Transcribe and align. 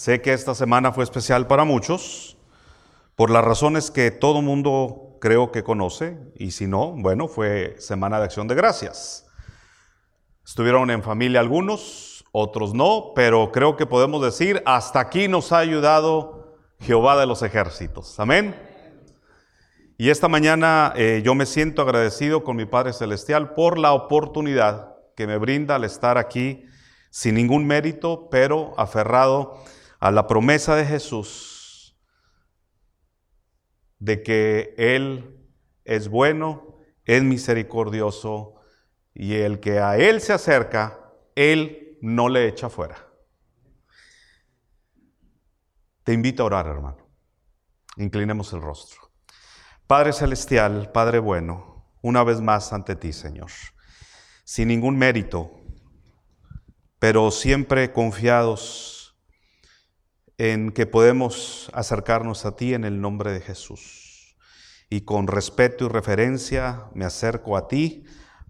Sé 0.00 0.22
que 0.22 0.32
esta 0.32 0.54
semana 0.54 0.92
fue 0.92 1.04
especial 1.04 1.46
para 1.46 1.64
muchos, 1.64 2.38
por 3.16 3.28
las 3.28 3.44
razones 3.44 3.90
que 3.90 4.10
todo 4.10 4.40
mundo 4.40 5.18
creo 5.20 5.52
que 5.52 5.62
conoce, 5.62 6.16
y 6.36 6.52
si 6.52 6.66
no, 6.66 6.92
bueno, 6.92 7.28
fue 7.28 7.76
Semana 7.78 8.18
de 8.18 8.24
Acción 8.24 8.48
de 8.48 8.54
Gracias. 8.54 9.26
Estuvieron 10.42 10.90
en 10.90 11.02
familia 11.02 11.40
algunos, 11.40 12.24
otros 12.32 12.72
no, 12.72 13.12
pero 13.14 13.52
creo 13.52 13.76
que 13.76 13.84
podemos 13.84 14.22
decir, 14.22 14.62
hasta 14.64 15.00
aquí 15.00 15.28
nos 15.28 15.52
ha 15.52 15.58
ayudado 15.58 16.56
Jehová 16.80 17.20
de 17.20 17.26
los 17.26 17.42
ejércitos. 17.42 18.18
Amén. 18.18 18.56
Y 19.98 20.08
esta 20.08 20.28
mañana 20.28 20.94
eh, 20.96 21.20
yo 21.22 21.34
me 21.34 21.44
siento 21.44 21.82
agradecido 21.82 22.42
con 22.42 22.56
mi 22.56 22.64
Padre 22.64 22.94
Celestial 22.94 23.52
por 23.52 23.78
la 23.78 23.92
oportunidad 23.92 24.94
que 25.14 25.26
me 25.26 25.36
brinda 25.36 25.74
al 25.74 25.84
estar 25.84 26.16
aquí 26.16 26.64
sin 27.10 27.34
ningún 27.34 27.66
mérito, 27.66 28.30
pero 28.30 28.72
aferrado 28.78 29.62
a 30.00 30.10
la 30.10 30.26
promesa 30.26 30.74
de 30.74 30.86
Jesús 30.86 31.96
de 33.98 34.22
que 34.22 34.74
Él 34.78 35.46
es 35.84 36.08
bueno, 36.08 36.78
es 37.04 37.22
misericordioso 37.22 38.54
y 39.14 39.34
el 39.34 39.60
que 39.60 39.78
a 39.78 39.98
Él 39.98 40.22
se 40.22 40.32
acerca, 40.32 41.12
Él 41.34 41.98
no 42.00 42.30
le 42.30 42.48
echa 42.48 42.70
fuera. 42.70 43.06
Te 46.02 46.14
invito 46.14 46.42
a 46.42 46.46
orar, 46.46 46.66
hermano. 46.66 47.06
Inclinemos 47.96 48.52
el 48.54 48.62
rostro. 48.62 49.12
Padre 49.86 50.14
Celestial, 50.14 50.90
Padre 50.92 51.18
bueno, 51.18 51.84
una 52.00 52.24
vez 52.24 52.40
más 52.40 52.72
ante 52.72 52.96
ti, 52.96 53.12
Señor, 53.12 53.50
sin 54.44 54.68
ningún 54.68 54.96
mérito, 54.96 55.60
pero 56.98 57.30
siempre 57.30 57.92
confiados 57.92 58.99
en 60.40 60.72
que 60.72 60.86
podemos 60.86 61.70
acercarnos 61.74 62.46
a 62.46 62.56
ti 62.56 62.72
en 62.72 62.84
el 62.84 63.02
nombre 63.02 63.30
de 63.30 63.42
Jesús. 63.42 64.38
Y 64.88 65.02
con 65.02 65.26
respeto 65.26 65.84
y 65.84 65.88
referencia 65.88 66.86
me 66.94 67.04
acerco 67.04 67.58
a 67.58 67.68
ti 67.68 68.04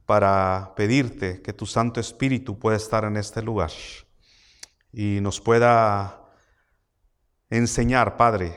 para 0.07 0.73
pedirte 0.77 1.43
que 1.43 1.53
tu 1.53 1.67
Santo 1.67 1.99
Espíritu 1.99 2.61
pueda 2.61 2.77
estar 2.77 3.03
en 3.03 3.17
este 3.17 3.43
lugar 3.43 3.73
y 4.93 5.19
nos 5.21 5.41
pueda 5.41 6.31
enseñar, 7.49 8.17
Padre, 8.17 8.57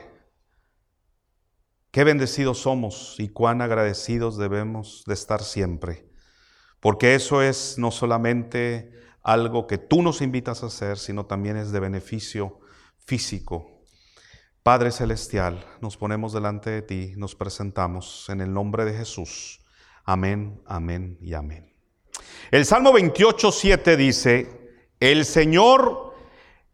qué 1.90 2.04
bendecidos 2.04 2.58
somos 2.58 3.16
y 3.18 3.30
cuán 3.30 3.62
agradecidos 3.62 4.38
debemos 4.38 5.02
de 5.08 5.14
estar 5.14 5.42
siempre, 5.42 6.08
porque 6.78 7.16
eso 7.16 7.42
es 7.42 7.78
no 7.78 7.90
solamente 7.90 8.92
algo 9.24 9.66
que 9.66 9.78
tú 9.78 10.02
nos 10.02 10.22
invitas 10.22 10.62
a 10.62 10.66
hacer, 10.66 10.98
sino 10.98 11.26
también 11.26 11.56
es 11.56 11.72
de 11.72 11.80
beneficio 11.80 12.60
físico. 13.04 13.70
Padre 14.62 14.90
Celestial, 14.90 15.64
nos 15.80 15.96
ponemos 15.96 16.32
delante 16.32 16.70
de 16.70 16.82
ti, 16.82 17.12
nos 17.16 17.34
presentamos 17.34 18.28
en 18.30 18.40
el 18.40 18.52
nombre 18.52 18.84
de 18.84 18.96
Jesús. 18.96 19.60
Amén, 20.04 20.62
amén 20.66 21.18
y 21.20 21.34
amén. 21.34 21.74
El 22.50 22.64
Salmo 22.64 22.92
28, 22.92 23.52
7 23.52 23.96
dice, 23.96 24.64
el 25.00 25.24
Señor 25.24 26.14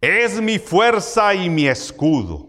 es 0.00 0.41
mi 0.41 0.59
fuerza 0.59 1.34
y 1.34 1.50
mi 1.50 1.67
escudo. 1.67 2.48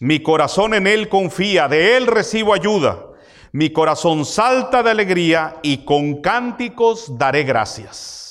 Mi 0.00 0.22
corazón 0.22 0.74
en 0.74 0.86
Él 0.86 1.08
confía, 1.08 1.68
de 1.68 1.96
Él 1.96 2.06
recibo 2.06 2.52
ayuda. 2.52 3.06
Mi 3.52 3.70
corazón 3.70 4.24
salta 4.24 4.82
de 4.82 4.90
alegría 4.90 5.60
y 5.62 5.84
con 5.84 6.20
cánticos 6.20 7.16
daré 7.16 7.44
gracias. 7.44 8.23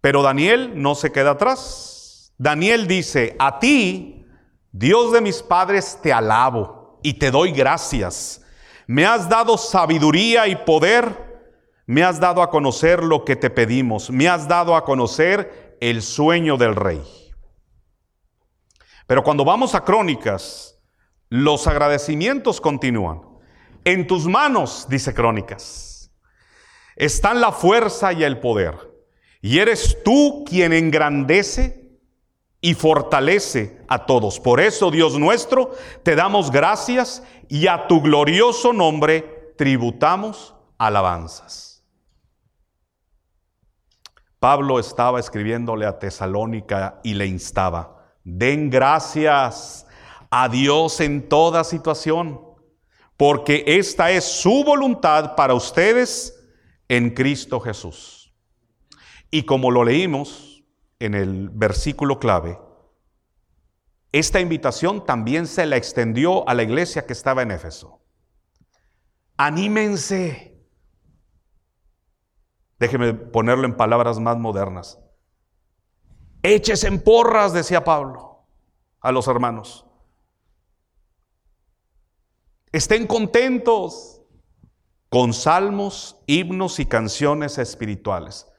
Pero 0.00 0.22
Daniel 0.22 0.72
no 0.80 0.94
se 0.94 1.12
queda 1.12 1.32
atrás. 1.32 2.32
Daniel 2.38 2.86
dice, 2.86 3.36
a 3.38 3.58
ti, 3.58 4.24
Dios 4.72 5.12
de 5.12 5.20
mis 5.20 5.42
padres, 5.42 5.98
te 6.02 6.12
alabo 6.12 6.98
y 7.02 7.14
te 7.14 7.30
doy 7.30 7.52
gracias. 7.52 8.42
Me 8.86 9.04
has 9.06 9.28
dado 9.28 9.58
sabiduría 9.58 10.48
y 10.48 10.56
poder. 10.56 11.28
Me 11.86 12.02
has 12.02 12.18
dado 12.18 12.42
a 12.42 12.50
conocer 12.50 13.02
lo 13.02 13.24
que 13.24 13.36
te 13.36 13.50
pedimos. 13.50 14.10
Me 14.10 14.28
has 14.28 14.48
dado 14.48 14.74
a 14.74 14.84
conocer 14.84 15.76
el 15.80 16.02
sueño 16.02 16.56
del 16.56 16.76
rey. 16.76 17.02
Pero 19.06 19.22
cuando 19.22 19.44
vamos 19.44 19.74
a 19.74 19.84
Crónicas, 19.84 20.80
los 21.28 21.66
agradecimientos 21.66 22.60
continúan. 22.60 23.22
En 23.84 24.06
tus 24.06 24.26
manos, 24.26 24.86
dice 24.88 25.14
Crónicas, 25.14 26.10
están 26.96 27.40
la 27.40 27.50
fuerza 27.52 28.12
y 28.12 28.24
el 28.24 28.38
poder. 28.38 28.89
Y 29.42 29.58
eres 29.58 29.98
tú 30.04 30.44
quien 30.46 30.72
engrandece 30.72 31.80
y 32.60 32.74
fortalece 32.74 33.80
a 33.88 34.04
todos. 34.04 34.38
Por 34.38 34.60
eso, 34.60 34.90
Dios 34.90 35.18
nuestro, 35.18 35.72
te 36.02 36.14
damos 36.14 36.50
gracias 36.50 37.22
y 37.48 37.66
a 37.66 37.86
tu 37.86 38.02
glorioso 38.02 38.72
nombre 38.72 39.54
tributamos 39.56 40.54
alabanzas. 40.78 41.82
Pablo 44.38 44.78
estaba 44.78 45.20
escribiéndole 45.20 45.84
a 45.84 45.98
Tesalónica 45.98 47.00
y 47.02 47.14
le 47.14 47.26
instaba, 47.26 48.14
den 48.24 48.70
gracias 48.70 49.86
a 50.30 50.48
Dios 50.48 51.00
en 51.00 51.28
toda 51.28 51.64
situación, 51.64 52.40
porque 53.16 53.64
esta 53.66 54.10
es 54.10 54.24
su 54.24 54.64
voluntad 54.64 55.34
para 55.34 55.52
ustedes 55.52 56.42
en 56.88 57.10
Cristo 57.10 57.60
Jesús. 57.60 58.19
Y 59.30 59.44
como 59.44 59.70
lo 59.70 59.84
leímos 59.84 60.64
en 60.98 61.14
el 61.14 61.48
versículo 61.50 62.18
clave, 62.18 62.58
esta 64.12 64.40
invitación 64.40 65.06
también 65.06 65.46
se 65.46 65.66
la 65.66 65.76
extendió 65.76 66.48
a 66.48 66.54
la 66.54 66.64
iglesia 66.64 67.06
que 67.06 67.12
estaba 67.12 67.42
en 67.42 67.52
Éfeso. 67.52 68.00
Anímense. 69.36 70.58
Déjeme 72.78 73.14
ponerlo 73.14 73.66
en 73.66 73.76
palabras 73.76 74.18
más 74.18 74.36
modernas. 74.36 74.98
Eches 76.42 76.84
en 76.84 77.00
porras, 77.00 77.52
decía 77.52 77.84
Pablo 77.84 78.30
a 79.00 79.12
los 79.12 79.28
hermanos. 79.28 79.86
Estén 82.72 83.06
contentos 83.06 84.22
con 85.08 85.32
salmos, 85.32 86.16
himnos 86.26 86.78
y 86.78 86.86
canciones 86.86 87.58
espirituales. 87.58 88.49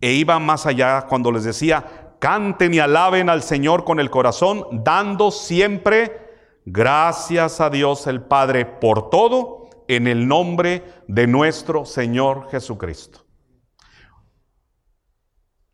E 0.00 0.12
iba 0.12 0.38
más 0.38 0.66
allá 0.66 1.06
cuando 1.08 1.30
les 1.30 1.44
decía, 1.44 2.14
canten 2.18 2.74
y 2.74 2.78
alaben 2.78 3.28
al 3.28 3.42
Señor 3.42 3.84
con 3.84 4.00
el 4.00 4.10
corazón, 4.10 4.64
dando 4.84 5.30
siempre 5.30 6.30
gracias 6.64 7.60
a 7.60 7.70
Dios 7.70 8.06
el 8.06 8.22
Padre 8.22 8.64
por 8.64 9.10
todo, 9.10 9.60
en 9.88 10.06
el 10.06 10.28
nombre 10.28 10.84
de 11.08 11.26
nuestro 11.26 11.84
Señor 11.84 12.48
Jesucristo. 12.50 13.26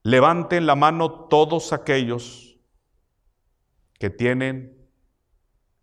Levanten 0.03 0.65
la 0.65 0.75
mano 0.75 1.27
todos 1.27 1.75
aquellos 1.75 2.59
que 3.99 4.09
tienen 4.09 4.89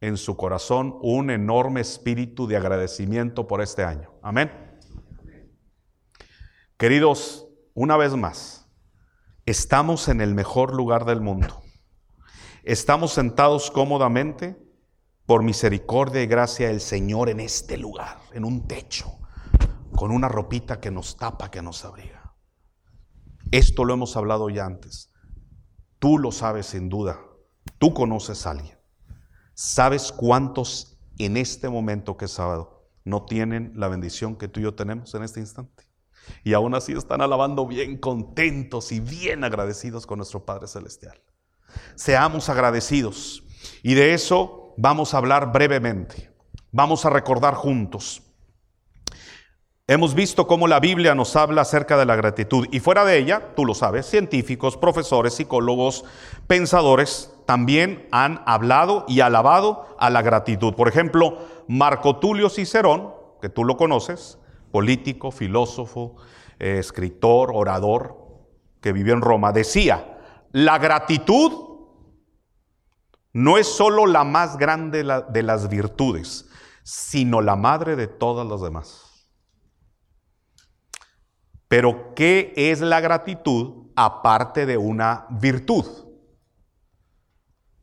en 0.02 0.18
su 0.18 0.36
corazón 0.36 0.98
un 1.02 1.30
enorme 1.30 1.82
espíritu 1.82 2.48
de 2.48 2.58
agradecimiento 2.58 3.48
por 3.48 3.62
este 3.62 3.84
año. 3.84 4.12
Amén. 4.24 4.52
Queridos 6.78 7.43
una 7.74 7.98
vez 7.98 8.16
más, 8.16 8.68
estamos 9.46 10.08
en 10.08 10.22
el 10.22 10.36
mejor 10.36 10.74
lugar 10.74 11.06
del 11.06 11.22
mundo. 11.22 11.62
Estamos 12.64 13.14
sentados 13.14 13.72
cómodamente 13.72 14.58
por 15.26 15.44
misericordia 15.44 16.22
y 16.22 16.28
gracia 16.28 16.68
del 16.68 16.82
Señor 16.82 17.30
en 17.30 17.40
este 17.40 17.78
lugar, 17.78 18.20
en 18.34 18.46
un 18.46 18.68
techo, 18.68 19.20
con 19.96 20.12
una 20.12 20.30
ropita 20.30 20.80
que 20.80 20.92
nos 20.92 21.18
tapa, 21.18 21.50
que 21.50 21.62
nos 21.62 21.84
abriga. 21.84 22.36
Esto 23.52 23.86
lo 23.86 23.94
hemos 23.94 24.16
hablado 24.18 24.50
ya 24.50 24.66
antes. 24.66 25.12
Tú 26.00 26.18
lo 26.18 26.32
sabes 26.32 26.68
sin 26.68 26.90
duda. 26.90 27.20
Tú 27.80 27.94
conoces 27.94 28.46
a 28.46 28.52
alguien. 28.52 28.78
¿Sabes 29.54 30.12
cuántos 30.12 31.00
en 31.18 31.38
este 31.38 31.70
momento 31.70 32.18
que 32.18 32.26
es 32.26 32.32
sábado 32.32 32.90
no 33.04 33.26
tienen 33.26 33.74
la 33.76 33.88
bendición 33.88 34.36
que 34.36 34.48
tú 34.48 34.60
y 34.60 34.64
yo 34.64 34.74
tenemos 34.74 35.14
en 35.16 35.24
este 35.24 35.40
instante? 35.40 35.93
Y 36.44 36.54
aún 36.54 36.76
así 36.76 36.94
están 36.94 37.22
alabando 37.22 37.66
bien 37.66 37.98
contentos 37.98 38.92
y 38.92 39.00
bien 39.00 39.44
agradecidos 39.44 40.06
con 40.06 40.18
nuestro 40.18 40.46
Padre 40.46 40.68
Celestial. 40.68 41.22
Seamos 41.96 42.50
agradecidos. 42.50 43.44
Y 43.82 43.94
de 43.94 44.14
eso 44.14 44.74
vamos 44.78 45.14
a 45.14 45.18
hablar 45.18 45.52
brevemente. 45.52 46.32
Vamos 46.72 47.06
a 47.06 47.10
recordar 47.10 47.54
juntos. 47.54 48.24
Hemos 49.86 50.16
visto 50.16 50.48
cómo 50.48 50.68
la 50.68 50.80
Biblia 50.80 51.14
nos 51.14 51.36
habla 51.36 51.64
acerca 51.64 51.98
de 51.98 52.06
la 52.06 52.16
gratitud 52.16 52.68
y 52.72 52.80
fuera 52.80 53.04
de 53.04 53.18
ella, 53.18 53.54
tú 53.54 53.66
lo 53.66 53.74
sabes, 53.74 54.06
científicos, 54.06 54.78
profesores, 54.78 55.34
psicólogos, 55.34 56.06
pensadores 56.48 57.34
también 57.46 58.08
han 58.12 58.42
hablado 58.46 59.04
y 59.10 59.20
alabado 59.20 59.96
a 60.00 60.10
la 60.10 60.22
gratitud. 60.22 60.74
Por 60.74 60.88
ejemplo, 60.88 61.38
Marco 61.68 62.16
Tulio 62.16 62.50
Cicerón, 62.50 63.14
que 63.42 63.50
tú 63.50 63.66
lo 63.66 63.76
conoces, 63.76 64.40
político, 64.74 65.30
filósofo, 65.30 66.16
eh, 66.58 66.80
escritor, 66.80 67.52
orador, 67.54 68.18
que 68.82 68.92
vivió 68.92 69.14
en 69.14 69.22
Roma, 69.22 69.52
decía, 69.52 70.18
la 70.52 70.80
gratitud 70.80 71.52
no 73.34 73.60
es 73.60 73.68
solo 73.68 74.08
la 74.08 74.24
más 74.24 74.58
grande 74.58 75.04
de 75.30 75.44
las 75.44 75.70
virtudes, 75.70 76.50
sino 76.82 77.40
la 77.40 77.56
madre 77.56 77.96
de 77.96 78.08
todas 78.08 78.48
las 78.48 78.62
demás. 78.62 79.30
Pero, 81.68 82.16
¿qué 82.16 82.52
es 82.56 82.82
la 82.82 83.00
gratitud 83.00 83.92
aparte 83.96 84.66
de 84.66 84.78
una 84.78 85.28
virtud? 85.30 85.86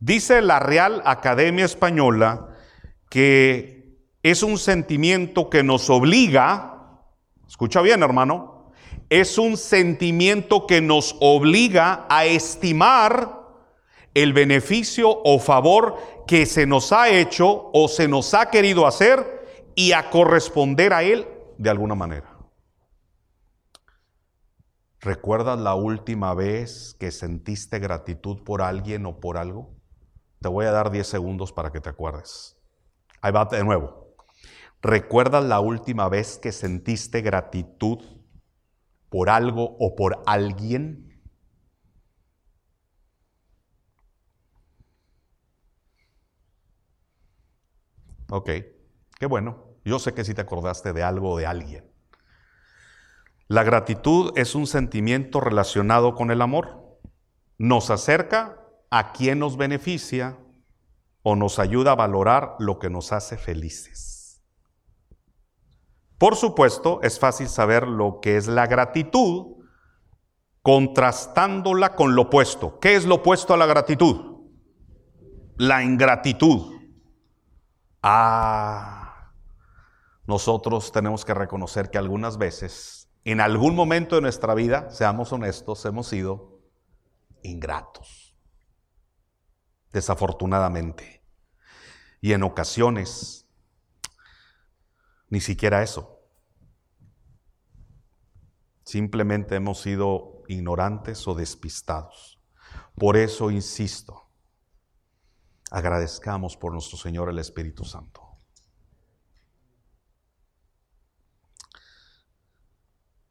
Dice 0.00 0.42
la 0.42 0.58
Real 0.58 1.02
Academia 1.04 1.64
Española 1.64 2.48
que 3.08 3.80
es 4.22 4.42
un 4.42 4.58
sentimiento 4.58 5.50
que 5.50 5.62
nos 5.62 5.90
obliga, 5.90 6.69
escucha 7.50 7.82
bien 7.82 8.00
hermano, 8.04 8.70
es 9.08 9.36
un 9.36 9.56
sentimiento 9.56 10.68
que 10.68 10.80
nos 10.80 11.16
obliga 11.20 12.06
a 12.08 12.24
estimar 12.24 13.40
el 14.14 14.32
beneficio 14.32 15.10
o 15.24 15.40
favor 15.40 15.96
que 16.28 16.46
se 16.46 16.64
nos 16.64 16.92
ha 16.92 17.08
hecho 17.08 17.70
o 17.72 17.88
se 17.88 18.06
nos 18.06 18.34
ha 18.34 18.50
querido 18.50 18.86
hacer 18.86 19.72
y 19.74 19.92
a 19.92 20.10
corresponder 20.10 20.92
a 20.92 21.02
él 21.02 21.26
de 21.58 21.70
alguna 21.70 21.96
manera. 21.96 22.38
¿Recuerdas 25.00 25.58
la 25.58 25.74
última 25.74 26.34
vez 26.34 26.94
que 27.00 27.10
sentiste 27.10 27.80
gratitud 27.80 28.44
por 28.44 28.62
alguien 28.62 29.06
o 29.06 29.18
por 29.18 29.38
algo? 29.38 29.74
Te 30.40 30.48
voy 30.48 30.66
a 30.66 30.70
dar 30.70 30.92
10 30.92 31.04
segundos 31.04 31.52
para 31.52 31.72
que 31.72 31.80
te 31.80 31.88
acuerdes. 31.88 32.56
Ahí 33.20 33.32
va 33.32 33.44
de 33.46 33.64
nuevo. 33.64 33.99
¿Recuerdas 34.82 35.44
la 35.44 35.60
última 35.60 36.08
vez 36.08 36.38
que 36.38 36.52
sentiste 36.52 37.20
gratitud 37.20 37.98
por 39.10 39.28
algo 39.28 39.76
o 39.78 39.94
por 39.94 40.22
alguien? 40.26 41.20
Ok, 48.30 48.50
qué 49.18 49.26
bueno. 49.26 49.66
Yo 49.84 49.98
sé 49.98 50.14
que 50.14 50.24
sí 50.24 50.34
te 50.34 50.40
acordaste 50.40 50.92
de 50.92 51.02
algo 51.02 51.32
o 51.32 51.38
de 51.38 51.46
alguien. 51.46 51.90
La 53.48 53.64
gratitud 53.64 54.32
es 54.36 54.54
un 54.54 54.66
sentimiento 54.66 55.40
relacionado 55.40 56.14
con 56.14 56.30
el 56.30 56.40
amor. 56.40 57.00
Nos 57.58 57.90
acerca 57.90 58.56
a 58.90 59.12
quien 59.12 59.40
nos 59.40 59.56
beneficia 59.56 60.38
o 61.22 61.36
nos 61.36 61.58
ayuda 61.58 61.92
a 61.92 61.96
valorar 61.96 62.54
lo 62.60 62.78
que 62.78 62.88
nos 62.88 63.12
hace 63.12 63.36
felices. 63.36 64.19
Por 66.20 66.36
supuesto, 66.36 67.00
es 67.02 67.18
fácil 67.18 67.48
saber 67.48 67.88
lo 67.88 68.20
que 68.20 68.36
es 68.36 68.46
la 68.46 68.66
gratitud 68.66 69.56
contrastándola 70.60 71.96
con 71.96 72.14
lo 72.14 72.24
opuesto. 72.24 72.78
¿Qué 72.78 72.94
es 72.94 73.06
lo 73.06 73.14
opuesto 73.14 73.54
a 73.54 73.56
la 73.56 73.64
gratitud? 73.64 74.42
La 75.56 75.82
ingratitud. 75.82 76.74
Ah, 78.02 79.32
nosotros 80.26 80.92
tenemos 80.92 81.24
que 81.24 81.32
reconocer 81.32 81.90
que 81.90 81.96
algunas 81.96 82.36
veces, 82.36 83.08
en 83.24 83.40
algún 83.40 83.74
momento 83.74 84.16
de 84.16 84.20
nuestra 84.20 84.52
vida, 84.52 84.90
seamos 84.90 85.32
honestos, 85.32 85.86
hemos 85.86 86.08
sido 86.08 86.60
ingratos. 87.42 88.36
Desafortunadamente. 89.90 91.24
Y 92.20 92.34
en 92.34 92.42
ocasiones, 92.42 93.49
ni 95.30 95.40
siquiera 95.40 95.82
eso. 95.82 96.20
Simplemente 98.84 99.54
hemos 99.54 99.80
sido 99.80 100.42
ignorantes 100.48 101.26
o 101.28 101.34
despistados. 101.34 102.40
Por 102.96 103.16
eso 103.16 103.50
insisto, 103.50 104.28
agradezcamos 105.70 106.56
por 106.56 106.72
nuestro 106.72 106.98
Señor 106.98 107.30
el 107.30 107.38
Espíritu 107.38 107.84
Santo. 107.84 108.26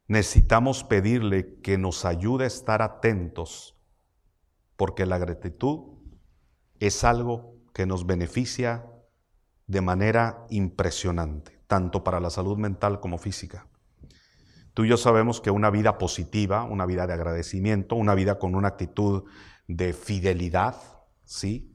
Necesitamos 0.08 0.82
pedirle 0.82 1.60
que 1.60 1.78
nos 1.78 2.04
ayude 2.04 2.44
a 2.44 2.48
estar 2.48 2.82
atentos, 2.82 3.76
porque 4.76 5.06
la 5.06 5.18
gratitud 5.18 5.98
es 6.80 7.04
algo 7.04 7.54
que 7.72 7.86
nos 7.86 8.06
beneficia 8.06 8.90
de 9.68 9.80
manera 9.82 10.46
impresionante, 10.50 11.59
tanto 11.70 12.02
para 12.02 12.18
la 12.18 12.30
salud 12.30 12.58
mental 12.58 12.98
como 12.98 13.16
física. 13.16 13.68
Tú 14.74 14.84
y 14.84 14.88
yo 14.88 14.96
sabemos 14.96 15.40
que 15.40 15.52
una 15.52 15.70
vida 15.70 15.98
positiva, 15.98 16.64
una 16.64 16.84
vida 16.84 17.06
de 17.06 17.12
agradecimiento, 17.12 17.94
una 17.94 18.16
vida 18.16 18.40
con 18.40 18.56
una 18.56 18.68
actitud 18.68 19.22
de 19.68 19.92
fidelidad, 19.92 20.74
¿sí? 21.24 21.72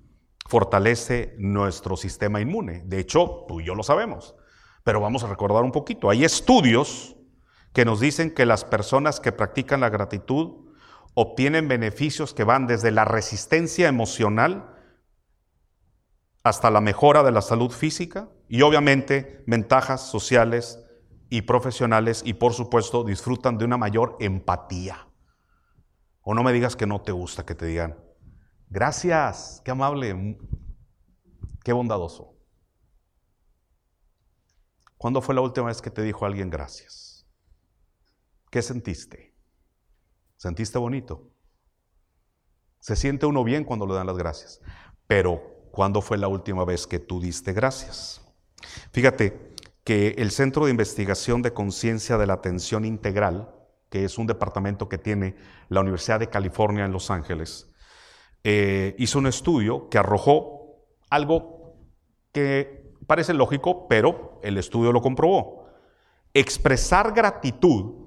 fortalece 0.50 1.36
nuestro 1.40 1.96
sistema 1.96 2.42
inmune. 2.42 2.84
De 2.86 3.00
hecho, 3.00 3.46
tú 3.48 3.62
y 3.62 3.66
yo 3.66 3.74
lo 3.74 3.84
sabemos. 3.84 4.36
Pero 4.84 5.00
vamos 5.00 5.24
a 5.24 5.28
recordar 5.28 5.64
un 5.64 5.72
poquito. 5.72 6.10
Hay 6.10 6.26
estudios 6.26 7.16
que 7.72 7.86
nos 7.86 8.02
dicen 8.02 8.32
que 8.32 8.46
las 8.46 8.66
personas 8.66 9.22
que 9.22 9.32
practican 9.32 9.80
la 9.80 9.90
gratitud 9.90 10.74
obtienen 11.14 11.70
beneficios 11.70 12.34
que 12.34 12.44
van 12.44 12.68
desde 12.68 12.92
la 12.92 13.06
resistencia 13.06 13.88
emocional 13.88 14.76
hasta 16.44 16.70
la 16.70 16.82
mejora 16.82 17.24
de 17.24 17.32
la 17.32 17.42
salud 17.42 17.72
física 17.72 18.30
y 18.48 18.62
obviamente 18.62 19.44
ventajas 19.48 20.02
sociales 20.02 20.80
y 21.30 21.44
profesionales 21.44 22.22
y 22.26 22.34
por 22.34 22.54
supuesto 22.54 23.04
disfrutan 23.04 23.58
de 23.58 23.66
una 23.66 23.78
mayor 23.78 24.18
empatía. 24.20 25.08
O 26.22 26.34
no 26.34 26.44
me 26.44 26.54
digas 26.54 26.76
que 26.76 26.88
no 26.88 27.02
te 27.02 27.12
gusta 27.12 27.46
que 27.46 27.56
te 27.56 27.66
digan, 27.66 28.06
Gracias, 28.70 29.62
qué 29.64 29.72
amable, 29.72 30.38
qué 31.64 31.72
bondadoso. 31.72 32.36
¿Cuándo 34.98 35.22
fue 35.22 35.36
la 35.36 35.42
última 35.42 35.68
vez 35.68 35.82
que 35.82 35.92
te 35.92 36.02
dijo 36.02 36.26
alguien 36.26 36.50
gracias? 36.50 37.28
¿Qué 38.50 38.62
sentiste? 38.62 39.36
¿Sentiste 40.36 40.78
bonito? 40.80 41.32
Se 42.80 42.96
siente 42.96 43.26
uno 43.26 43.44
bien 43.44 43.64
cuando 43.64 43.86
le 43.86 43.94
dan 43.94 44.08
las 44.08 44.18
gracias. 44.18 44.62
Pero, 45.08 45.42
¿cuándo 45.72 46.02
fue 46.02 46.18
la 46.18 46.28
última 46.28 46.66
vez 46.66 46.88
que 46.88 47.00
tú 47.00 47.20
diste 47.20 47.54
gracias? 47.54 48.25
Fíjate 48.92 49.54
que 49.84 50.16
el 50.18 50.32
Centro 50.32 50.66
de 50.66 50.72
Investigación 50.72 51.42
de 51.42 51.54
Conciencia 51.54 52.18
de 52.18 52.28
la 52.28 52.34
Atención 52.34 52.86
Integral, 52.86 53.50
que 53.90 54.04
es 54.04 54.18
un 54.18 54.28
departamento 54.28 54.90
que 54.90 54.98
tiene 54.98 55.36
la 55.70 55.82
Universidad 55.82 56.20
de 56.20 56.30
California 56.30 56.86
en 56.86 56.92
Los 56.92 57.12
Ángeles, 57.12 57.72
eh, 58.44 58.96
hizo 58.98 59.20
un 59.20 59.28
estudio 59.28 59.90
que 59.90 59.98
arrojó 59.98 60.86
algo 61.10 61.78
que 62.32 62.94
parece 63.08 63.34
lógico, 63.34 63.88
pero 63.88 64.40
el 64.44 64.58
estudio 64.58 64.92
lo 64.92 65.02
comprobó. 65.02 65.68
Expresar 66.34 67.14
gratitud 67.14 68.06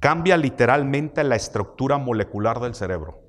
cambia 0.00 0.36
literalmente 0.36 1.22
la 1.24 1.36
estructura 1.36 1.98
molecular 1.98 2.58
del 2.60 2.74
cerebro. 2.74 3.22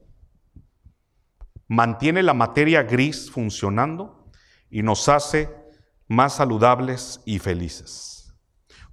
Mantiene 1.67 2.23
la 2.23 2.33
materia 2.33 2.83
gris 2.83 3.29
funcionando 3.31 4.20
y 4.71 4.81
nos 4.81 5.07
hace 5.09 5.49
más 6.07 6.35
saludables 6.35 7.21
y 7.25 7.39
felices. 7.39 8.33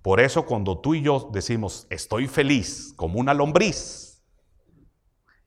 Por 0.02 0.20
eso 0.20 0.44
cuando 0.44 0.80
tú 0.80 0.94
y 0.94 1.02
yo 1.02 1.30
decimos 1.32 1.86
estoy 1.90 2.26
feliz 2.26 2.92
como 2.96 3.18
una 3.18 3.34
lombriz, 3.34 4.22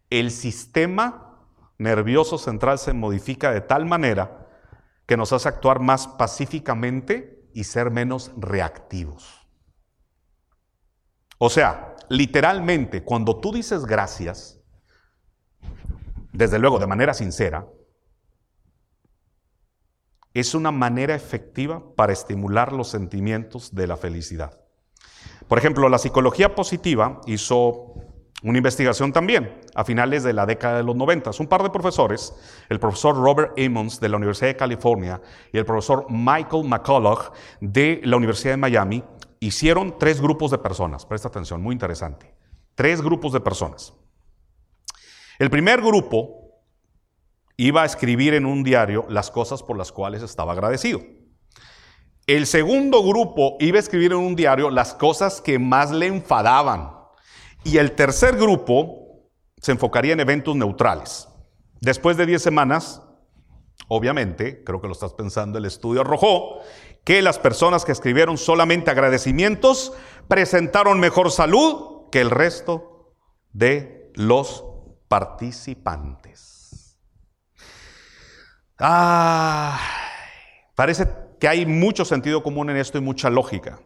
el 0.09 0.31
sistema 0.31 1.47
nervioso 1.77 2.37
central 2.37 2.79
se 2.79 2.93
modifica 2.93 3.51
de 3.51 3.61
tal 3.61 3.85
manera 3.85 4.47
que 5.05 5.17
nos 5.17 5.33
hace 5.33 5.49
actuar 5.49 5.79
más 5.79 6.07
pacíficamente 6.07 7.49
y 7.53 7.63
ser 7.63 7.91
menos 7.91 8.31
reactivos. 8.37 9.47
O 11.37 11.49
sea, 11.49 11.95
literalmente, 12.07 13.03
cuando 13.03 13.39
tú 13.39 13.51
dices 13.51 13.85
gracias, 13.85 14.61
desde 16.31 16.59
luego 16.59 16.77
de 16.77 16.87
manera 16.87 17.13
sincera, 17.13 17.67
es 20.33 20.55
una 20.55 20.71
manera 20.71 21.15
efectiva 21.15 21.83
para 21.95 22.13
estimular 22.13 22.71
los 22.71 22.89
sentimientos 22.89 23.75
de 23.75 23.87
la 23.87 23.97
felicidad. 23.97 24.59
Por 25.47 25.57
ejemplo, 25.57 25.89
la 25.89 25.97
psicología 25.97 26.55
positiva 26.55 27.19
hizo 27.25 27.93
una 28.43 28.57
investigación 28.57 29.13
también 29.13 29.61
a 29.75 29.83
finales 29.83 30.23
de 30.23 30.33
la 30.33 30.45
década 30.45 30.77
de 30.77 30.83
los 30.83 30.95
90. 30.95 31.31
Un 31.39 31.47
par 31.47 31.61
de 31.61 31.69
profesores, 31.69 32.33
el 32.69 32.79
profesor 32.79 33.15
Robert 33.15 33.53
Emmons 33.57 33.99
de 33.99 34.09
la 34.09 34.17
Universidad 34.17 34.47
de 34.47 34.55
California 34.55 35.21
y 35.51 35.57
el 35.57 35.65
profesor 35.65 36.05
Michael 36.09 36.63
McCullough 36.63 37.31
de 37.59 38.01
la 38.03 38.17
Universidad 38.17 38.53
de 38.53 38.57
Miami, 38.57 39.03
hicieron 39.39 39.97
tres 39.99 40.21
grupos 40.21 40.51
de 40.51 40.57
personas. 40.57 41.05
Presta 41.05 41.27
atención, 41.27 41.61
muy 41.61 41.73
interesante. 41.73 42.33
Tres 42.73 43.01
grupos 43.01 43.33
de 43.33 43.41
personas. 43.41 43.93
El 45.37 45.49
primer 45.49 45.81
grupo 45.81 46.40
iba 47.57 47.83
a 47.83 47.85
escribir 47.85 48.33
en 48.33 48.45
un 48.45 48.63
diario 48.63 49.05
las 49.09 49.31
cosas 49.31 49.63
por 49.63 49.77
las 49.77 49.91
cuales 49.91 50.23
estaba 50.23 50.53
agradecido. 50.53 51.01
El 52.27 52.47
segundo 52.47 53.03
grupo 53.03 53.57
iba 53.59 53.77
a 53.77 53.79
escribir 53.79 54.11
en 54.11 54.19
un 54.19 54.35
diario 54.35 54.69
las 54.69 54.93
cosas 54.93 55.41
que 55.41 55.59
más 55.59 55.91
le 55.91 56.07
enfadaban 56.07 56.91
y 57.63 57.77
el 57.77 57.93
tercer 57.93 58.37
grupo 58.37 59.29
se 59.57 59.71
enfocaría 59.71 60.13
en 60.13 60.19
eventos 60.19 60.55
neutrales. 60.55 61.27
Después 61.81 62.17
de 62.17 62.25
10 62.25 62.41
semanas, 62.41 63.01
obviamente, 63.87 64.63
creo 64.63 64.81
que 64.81 64.87
lo 64.87 64.93
estás 64.93 65.13
pensando, 65.13 65.57
el 65.57 65.65
estudio 65.65 66.01
arrojó 66.01 66.59
que 67.03 67.21
las 67.21 67.39
personas 67.39 67.85
que 67.85 67.91
escribieron 67.91 68.37
solamente 68.37 68.91
agradecimientos 68.91 69.93
presentaron 70.27 70.99
mejor 70.99 71.31
salud 71.31 72.09
que 72.11 72.21
el 72.21 72.29
resto 72.29 73.13
de 73.51 74.11
los 74.13 74.63
participantes. 75.07 76.50
Ah, 78.83 79.79
parece 80.73 81.07
que 81.39 81.47
hay 81.47 81.67
mucho 81.67 82.03
sentido 82.03 82.41
común 82.41 82.71
en 82.71 82.77
esto 82.77 82.97
y 82.97 83.01
mucha 83.01 83.29
lógica, 83.29 83.79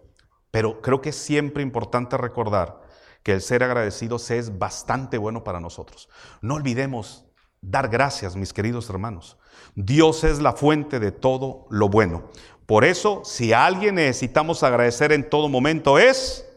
pero 0.52 0.82
creo 0.82 1.02
que 1.02 1.10
es 1.10 1.18
siempre 1.18 1.62
importante 1.64 2.16
recordar 2.16 2.80
que 3.22 3.34
el 3.34 3.42
ser 3.42 3.62
agradecidos 3.64 4.32
es 4.32 4.58
bastante 4.58 5.18
bueno 5.18 5.44
para 5.44 5.60
nosotros. 5.60 6.08
No 6.42 6.56
olvidemos 6.56 7.26
dar 7.60 7.90
gracias, 7.90 8.38
mis 8.38 8.54
queridos 8.54 8.90
hermanos. 8.90 9.38
Dios 9.76 10.24
es 10.24 10.40
la 10.40 10.54
fuente 10.54 11.02
de 11.02 11.12
todo 11.12 11.66
lo 11.70 11.90
bueno. 11.90 12.30
Por 12.66 12.86
eso, 12.86 13.22
si 13.26 13.52
a 13.52 13.66
alguien 13.66 13.96
necesitamos 13.96 14.64
agradecer 14.64 15.12
en 15.12 15.30
todo 15.30 15.50
momento 15.50 16.00
es 16.00 16.48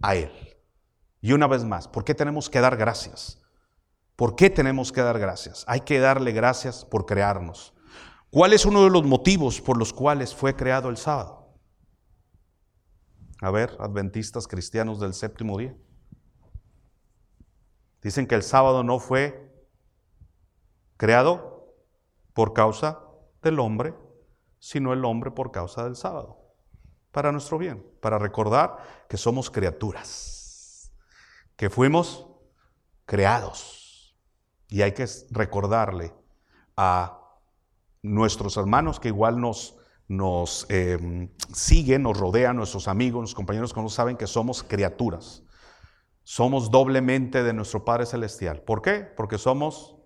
a 0.00 0.14
Él. 0.14 0.32
Y 1.20 1.32
una 1.32 1.46
vez 1.46 1.64
más, 1.64 1.88
¿por 1.88 2.04
qué 2.04 2.14
tenemos 2.14 2.48
que 2.48 2.60
dar 2.60 2.78
gracias? 2.78 3.39
¿Por 4.20 4.36
qué 4.36 4.50
tenemos 4.50 4.92
que 4.92 5.00
dar 5.00 5.18
gracias? 5.18 5.64
Hay 5.66 5.80
que 5.80 5.98
darle 5.98 6.32
gracias 6.32 6.84
por 6.84 7.06
crearnos. 7.06 7.72
¿Cuál 8.28 8.52
es 8.52 8.66
uno 8.66 8.84
de 8.84 8.90
los 8.90 9.02
motivos 9.02 9.62
por 9.62 9.78
los 9.78 9.94
cuales 9.94 10.34
fue 10.34 10.54
creado 10.54 10.90
el 10.90 10.98
sábado? 10.98 11.56
A 13.40 13.50
ver, 13.50 13.74
adventistas 13.80 14.46
cristianos 14.46 15.00
del 15.00 15.14
séptimo 15.14 15.56
día. 15.56 15.74
Dicen 18.02 18.26
que 18.26 18.34
el 18.34 18.42
sábado 18.42 18.84
no 18.84 18.98
fue 18.98 19.50
creado 20.98 21.74
por 22.34 22.52
causa 22.52 23.02
del 23.40 23.58
hombre, 23.58 23.94
sino 24.58 24.92
el 24.92 25.02
hombre 25.06 25.30
por 25.30 25.50
causa 25.50 25.84
del 25.84 25.96
sábado. 25.96 26.52
Para 27.10 27.32
nuestro 27.32 27.56
bien, 27.56 27.90
para 28.02 28.18
recordar 28.18 29.06
que 29.08 29.16
somos 29.16 29.50
criaturas, 29.50 30.92
que 31.56 31.70
fuimos 31.70 32.28
creados. 33.06 33.79
Y 34.70 34.82
hay 34.82 34.92
que 34.92 35.06
recordarle 35.30 36.14
a 36.76 37.18
nuestros 38.02 38.56
hermanos 38.56 39.00
que 39.00 39.08
igual 39.08 39.40
nos, 39.40 39.76
nos 40.08 40.64
em, 40.70 41.28
siguen, 41.52 42.04
nos 42.04 42.16
rodean, 42.16 42.56
nuestros 42.56 42.88
amigos, 42.88 43.20
nuestros 43.20 43.36
compañeros 43.36 43.74
que 43.74 43.82
no 43.82 43.88
saben 43.88 44.16
que 44.16 44.26
somos 44.26 44.62
criaturas. 44.62 45.42
Somos 46.22 46.70
doblemente 46.70 47.42
de 47.42 47.52
nuestro 47.52 47.84
Padre 47.84 48.06
Celestial. 48.06 48.62
¿Por 48.62 48.80
qué? 48.80 49.00
Porque 49.16 49.38
somos 49.38 49.96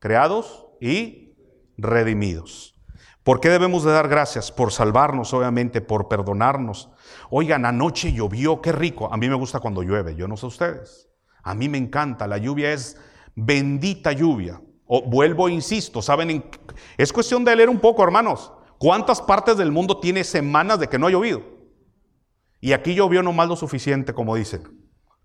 creados 0.00 0.66
y 0.80 1.34
redimidos. 1.76 2.74
¿Por 3.22 3.40
qué 3.40 3.50
debemos 3.50 3.84
de 3.84 3.92
dar 3.92 4.08
gracias? 4.08 4.52
Por 4.52 4.72
salvarnos, 4.72 5.34
obviamente, 5.34 5.80
por 5.80 6.08
perdonarnos. 6.08 6.90
Oigan, 7.28 7.66
anoche 7.66 8.12
llovió, 8.12 8.62
qué 8.62 8.72
rico. 8.72 9.12
A 9.12 9.16
mí 9.16 9.28
me 9.28 9.34
gusta 9.34 9.60
cuando 9.60 9.82
llueve, 9.82 10.14
yo 10.14 10.28
no 10.28 10.36
sé 10.36 10.46
ustedes. 10.46 11.10
A 11.42 11.54
mí 11.54 11.68
me 11.68 11.76
encanta, 11.76 12.26
la 12.26 12.38
lluvia 12.38 12.72
es 12.72 12.96
bendita 13.36 14.10
lluvia. 14.10 14.60
O, 14.86 15.02
vuelvo, 15.02 15.48
insisto, 15.48 16.02
¿saben? 16.02 16.44
es 16.96 17.12
cuestión 17.12 17.44
de 17.44 17.54
leer 17.54 17.68
un 17.68 17.78
poco, 17.78 18.02
hermanos. 18.02 18.52
¿Cuántas 18.78 19.22
partes 19.22 19.56
del 19.56 19.70
mundo 19.70 20.00
tiene 20.00 20.24
semanas 20.24 20.80
de 20.80 20.88
que 20.88 20.98
no 20.98 21.06
ha 21.06 21.10
llovido? 21.10 21.42
Y 22.60 22.72
aquí 22.72 22.94
llovió 22.94 23.22
nomás 23.22 23.48
lo 23.48 23.56
suficiente, 23.56 24.12
como 24.12 24.34
dicen, 24.34 24.62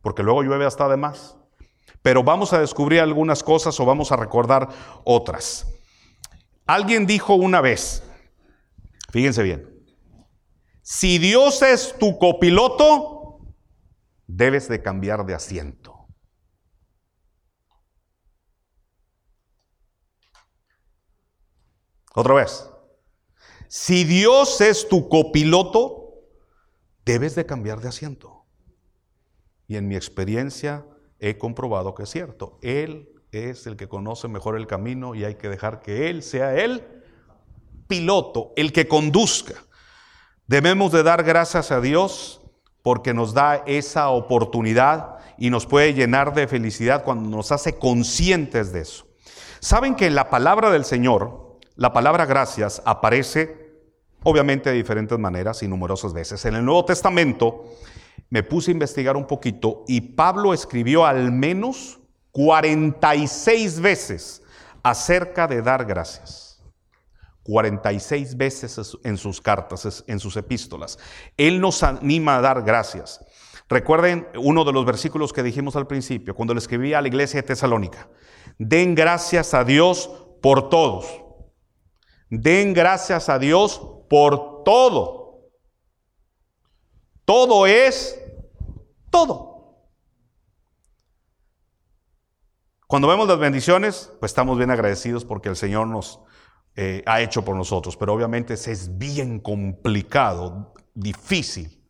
porque 0.01 0.23
luego 0.23 0.43
llueve 0.43 0.65
hasta 0.65 0.87
de 0.87 0.97
más. 0.97 1.37
Pero 2.01 2.23
vamos 2.23 2.53
a 2.53 2.59
descubrir 2.59 2.99
algunas 2.99 3.43
cosas 3.43 3.79
o 3.79 3.85
vamos 3.85 4.11
a 4.11 4.15
recordar 4.15 4.69
otras. 5.03 5.67
Alguien 6.65 7.05
dijo 7.05 7.35
una 7.35 7.61
vez, 7.61 8.03
fíjense 9.11 9.43
bien, 9.43 9.71
si 10.81 11.19
Dios 11.19 11.61
es 11.61 11.95
tu 11.99 12.17
copiloto, 12.17 13.39
debes 14.27 14.67
de 14.67 14.81
cambiar 14.81 15.25
de 15.25 15.35
asiento. 15.35 15.90
Otra 22.13 22.33
vez, 22.33 22.69
si 23.67 24.03
Dios 24.03 24.59
es 24.61 24.87
tu 24.89 25.07
copiloto, 25.07 26.01
debes 27.05 27.35
de 27.35 27.45
cambiar 27.45 27.79
de 27.79 27.89
asiento. 27.89 28.45
Y 29.67 29.77
en 29.77 29.87
mi 29.87 29.95
experiencia 29.95 30.85
he 31.19 31.37
comprobado 31.37 31.95
que 31.95 32.03
es 32.03 32.09
cierto. 32.09 32.59
Él 32.61 33.09
es 33.31 33.65
el 33.67 33.77
que 33.77 33.87
conoce 33.87 34.27
mejor 34.27 34.57
el 34.57 34.67
camino 34.67 35.15
y 35.15 35.23
hay 35.23 35.35
que 35.35 35.47
dejar 35.47 35.81
que 35.81 36.09
Él 36.09 36.23
sea 36.23 36.55
el 36.55 36.83
piloto, 37.87 38.51
el 38.57 38.73
que 38.73 38.87
conduzca. 38.87 39.53
Debemos 40.47 40.91
de 40.91 41.03
dar 41.03 41.23
gracias 41.23 41.71
a 41.71 41.79
Dios 41.79 42.41
porque 42.81 43.13
nos 43.13 43.33
da 43.33 43.63
esa 43.67 44.09
oportunidad 44.09 45.19
y 45.37 45.49
nos 45.49 45.65
puede 45.65 45.93
llenar 45.93 46.33
de 46.33 46.47
felicidad 46.47 47.03
cuando 47.03 47.29
nos 47.29 47.51
hace 47.51 47.77
conscientes 47.77 48.73
de 48.73 48.81
eso. 48.81 49.07
Saben 49.59 49.95
que 49.95 50.09
la 50.09 50.29
palabra 50.29 50.71
del 50.71 50.83
Señor, 50.83 51.50
la 51.81 51.91
palabra 51.91 52.27
gracias 52.27 52.79
aparece 52.85 53.71
obviamente 54.21 54.69
de 54.69 54.75
diferentes 54.75 55.17
maneras 55.17 55.63
y 55.63 55.67
numerosas 55.67 56.13
veces. 56.13 56.45
En 56.45 56.53
el 56.53 56.63
Nuevo 56.63 56.85
Testamento 56.85 57.71
me 58.29 58.43
puse 58.43 58.69
a 58.69 58.73
investigar 58.73 59.17
un 59.17 59.25
poquito 59.25 59.83
y 59.87 59.99
Pablo 59.99 60.53
escribió 60.53 61.07
al 61.07 61.31
menos 61.31 61.99
46 62.33 63.79
veces 63.79 64.43
acerca 64.83 65.47
de 65.47 65.63
dar 65.63 65.85
gracias. 65.85 66.61
46 67.45 68.37
veces 68.37 68.79
en 69.03 69.17
sus 69.17 69.41
cartas, 69.41 70.03
en 70.05 70.19
sus 70.19 70.37
epístolas. 70.37 70.99
Él 71.35 71.59
nos 71.59 71.81
anima 71.81 72.37
a 72.37 72.41
dar 72.41 72.61
gracias. 72.61 73.25
Recuerden 73.67 74.27
uno 74.35 74.65
de 74.65 74.71
los 74.71 74.85
versículos 74.85 75.33
que 75.33 75.41
dijimos 75.41 75.75
al 75.75 75.87
principio, 75.87 76.35
cuando 76.35 76.53
le 76.53 76.59
escribía 76.59 76.99
a 76.99 77.01
la 77.01 77.07
iglesia 77.07 77.41
de 77.41 77.47
Tesalónica. 77.47 78.07
Den 78.59 78.93
gracias 78.93 79.55
a 79.55 79.63
Dios 79.63 80.11
por 80.43 80.69
todos. 80.69 81.30
Den 82.31 82.73
gracias 82.73 83.27
a 83.27 83.37
Dios 83.37 83.81
por 84.09 84.63
todo. 84.63 85.51
Todo 87.25 87.67
es 87.67 88.17
todo. 89.09 89.51
Cuando 92.87 93.09
vemos 93.09 93.27
las 93.27 93.37
bendiciones, 93.37 94.13
pues 94.21 94.31
estamos 94.31 94.57
bien 94.57 94.71
agradecidos 94.71 95.25
porque 95.25 95.49
el 95.49 95.57
Señor 95.57 95.87
nos 95.87 96.21
eh, 96.77 97.03
ha 97.05 97.21
hecho 97.21 97.43
por 97.43 97.57
nosotros, 97.57 97.97
pero 97.97 98.13
obviamente 98.13 98.53
es 98.53 98.97
bien 98.97 99.41
complicado, 99.41 100.73
difícil, 100.93 101.85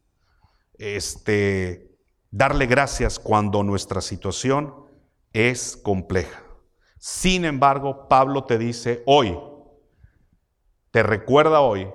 este, 0.79 1.99
darle 2.31 2.65
gracias 2.65 3.19
cuando 3.19 3.61
nuestra 3.61 4.01
situación 4.01 4.73
es 5.33 5.77
compleja. 5.77 6.43
Sin 6.97 7.45
embargo, 7.45 8.07
Pablo 8.07 8.45
te 8.45 8.57
dice 8.57 9.03
hoy, 9.05 9.37
te 10.91 11.03
recuerda 11.03 11.61
hoy 11.61 11.89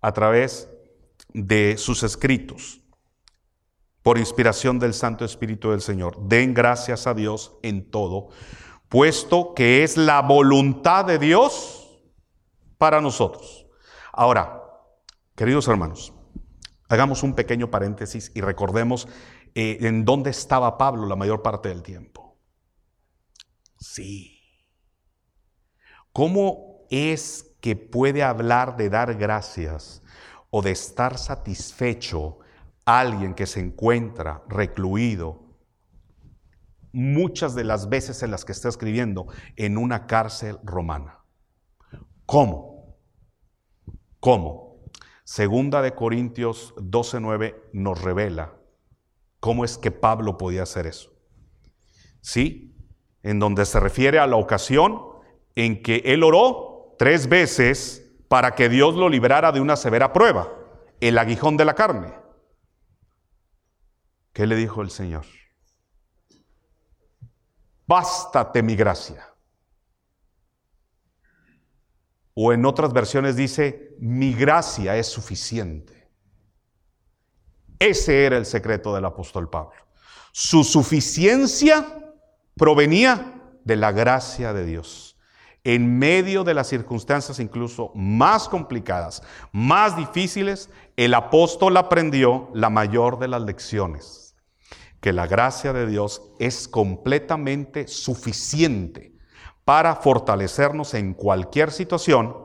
a 0.00 0.12
través 0.12 0.70
de 1.32 1.76
sus 1.78 2.02
escritos, 2.02 2.80
por 4.02 4.18
inspiración 4.18 4.78
del 4.78 4.94
Santo 4.94 5.24
Espíritu 5.24 5.70
del 5.70 5.80
Señor. 5.80 6.18
Den 6.28 6.54
gracias 6.54 7.06
a 7.06 7.14
Dios 7.14 7.56
en 7.62 7.90
todo, 7.90 8.28
puesto 8.88 9.54
que 9.54 9.82
es 9.82 9.96
la 9.96 10.20
voluntad 10.20 11.06
de 11.06 11.18
Dios 11.18 12.02
para 12.78 13.00
nosotros. 13.00 13.66
Ahora, 14.12 14.62
queridos 15.34 15.66
hermanos, 15.68 16.12
hagamos 16.88 17.22
un 17.22 17.34
pequeño 17.34 17.70
paréntesis 17.70 18.30
y 18.34 18.42
recordemos 18.42 19.08
eh, 19.54 19.78
en 19.80 20.04
dónde 20.04 20.30
estaba 20.30 20.76
Pablo 20.76 21.06
la 21.06 21.16
mayor 21.16 21.42
parte 21.42 21.70
del 21.70 21.82
tiempo. 21.82 22.38
Sí. 23.78 24.38
¿Cómo 26.12 26.86
es 26.90 27.53
que 27.64 27.76
puede 27.76 28.22
hablar 28.22 28.76
de 28.76 28.90
dar 28.90 29.14
gracias 29.14 30.02
o 30.50 30.60
de 30.60 30.72
estar 30.72 31.16
satisfecho 31.16 32.40
alguien 32.84 33.32
que 33.32 33.46
se 33.46 33.58
encuentra 33.58 34.42
recluido 34.50 35.56
muchas 36.92 37.54
de 37.54 37.64
las 37.64 37.88
veces 37.88 38.22
en 38.22 38.32
las 38.32 38.44
que 38.44 38.52
está 38.52 38.68
escribiendo 38.68 39.28
en 39.56 39.78
una 39.78 40.06
cárcel 40.06 40.58
romana. 40.62 41.24
¿Cómo? 42.26 42.98
¿Cómo? 44.20 44.82
Segunda 45.24 45.80
de 45.80 45.94
Corintios 45.94 46.74
12:9 46.76 47.70
nos 47.72 48.02
revela 48.02 48.58
cómo 49.40 49.64
es 49.64 49.78
que 49.78 49.90
Pablo 49.90 50.36
podía 50.36 50.64
hacer 50.64 50.86
eso. 50.86 51.14
¿Sí? 52.20 52.76
En 53.22 53.38
donde 53.38 53.64
se 53.64 53.80
refiere 53.80 54.18
a 54.18 54.26
la 54.26 54.36
ocasión 54.36 55.00
en 55.54 55.82
que 55.82 56.02
él 56.04 56.24
oró 56.24 56.73
tres 56.98 57.28
veces 57.28 58.10
para 58.28 58.54
que 58.54 58.68
Dios 58.68 58.94
lo 58.94 59.08
librara 59.08 59.52
de 59.52 59.60
una 59.60 59.76
severa 59.76 60.12
prueba, 60.12 60.48
el 61.00 61.18
aguijón 61.18 61.56
de 61.56 61.64
la 61.64 61.74
carne. 61.74 62.12
¿Qué 64.32 64.46
le 64.46 64.56
dijo 64.56 64.82
el 64.82 64.90
Señor? 64.90 65.24
bástate 67.86 68.62
mi 68.62 68.76
gracia. 68.76 69.30
O 72.34 72.52
en 72.52 72.64
otras 72.64 72.92
versiones 72.92 73.36
dice, 73.36 73.94
mi 74.00 74.32
gracia 74.32 74.96
es 74.96 75.06
suficiente. 75.06 76.10
Ese 77.78 78.24
era 78.24 78.36
el 78.36 78.46
secreto 78.46 78.94
del 78.94 79.04
apóstol 79.04 79.48
Pablo. 79.48 79.80
Su 80.32 80.64
suficiencia 80.64 82.14
provenía 82.56 83.40
de 83.64 83.76
la 83.76 83.92
gracia 83.92 84.52
de 84.52 84.64
Dios. 84.64 85.13
En 85.64 85.98
medio 85.98 86.44
de 86.44 86.52
las 86.52 86.68
circunstancias 86.68 87.40
incluso 87.40 87.90
más 87.94 88.50
complicadas, 88.50 89.22
más 89.50 89.96
difíciles, 89.96 90.68
el 90.96 91.14
apóstol 91.14 91.78
aprendió 91.78 92.50
la 92.52 92.68
mayor 92.68 93.18
de 93.18 93.28
las 93.28 93.40
lecciones, 93.40 94.36
que 95.00 95.14
la 95.14 95.26
gracia 95.26 95.72
de 95.72 95.86
Dios 95.86 96.20
es 96.38 96.68
completamente 96.68 97.88
suficiente 97.88 99.14
para 99.64 99.96
fortalecernos 99.96 100.92
en 100.92 101.14
cualquier 101.14 101.72
situación 101.72 102.36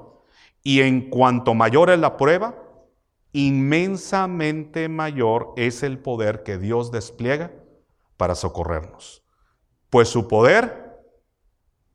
y 0.64 0.80
en 0.80 1.10
cuanto 1.10 1.54
mayor 1.54 1.90
es 1.90 2.00
la 2.00 2.16
prueba, 2.16 2.56
inmensamente 3.34 4.88
mayor 4.88 5.54
es 5.58 5.84
el 5.84 6.00
poder 6.00 6.44
que 6.44 6.58
Dios 6.58 6.92
despliega 6.92 7.52
para 8.16 8.36
socorrernos. 8.36 9.24
Pues 9.90 10.08
su 10.08 10.30
poder 10.30 10.89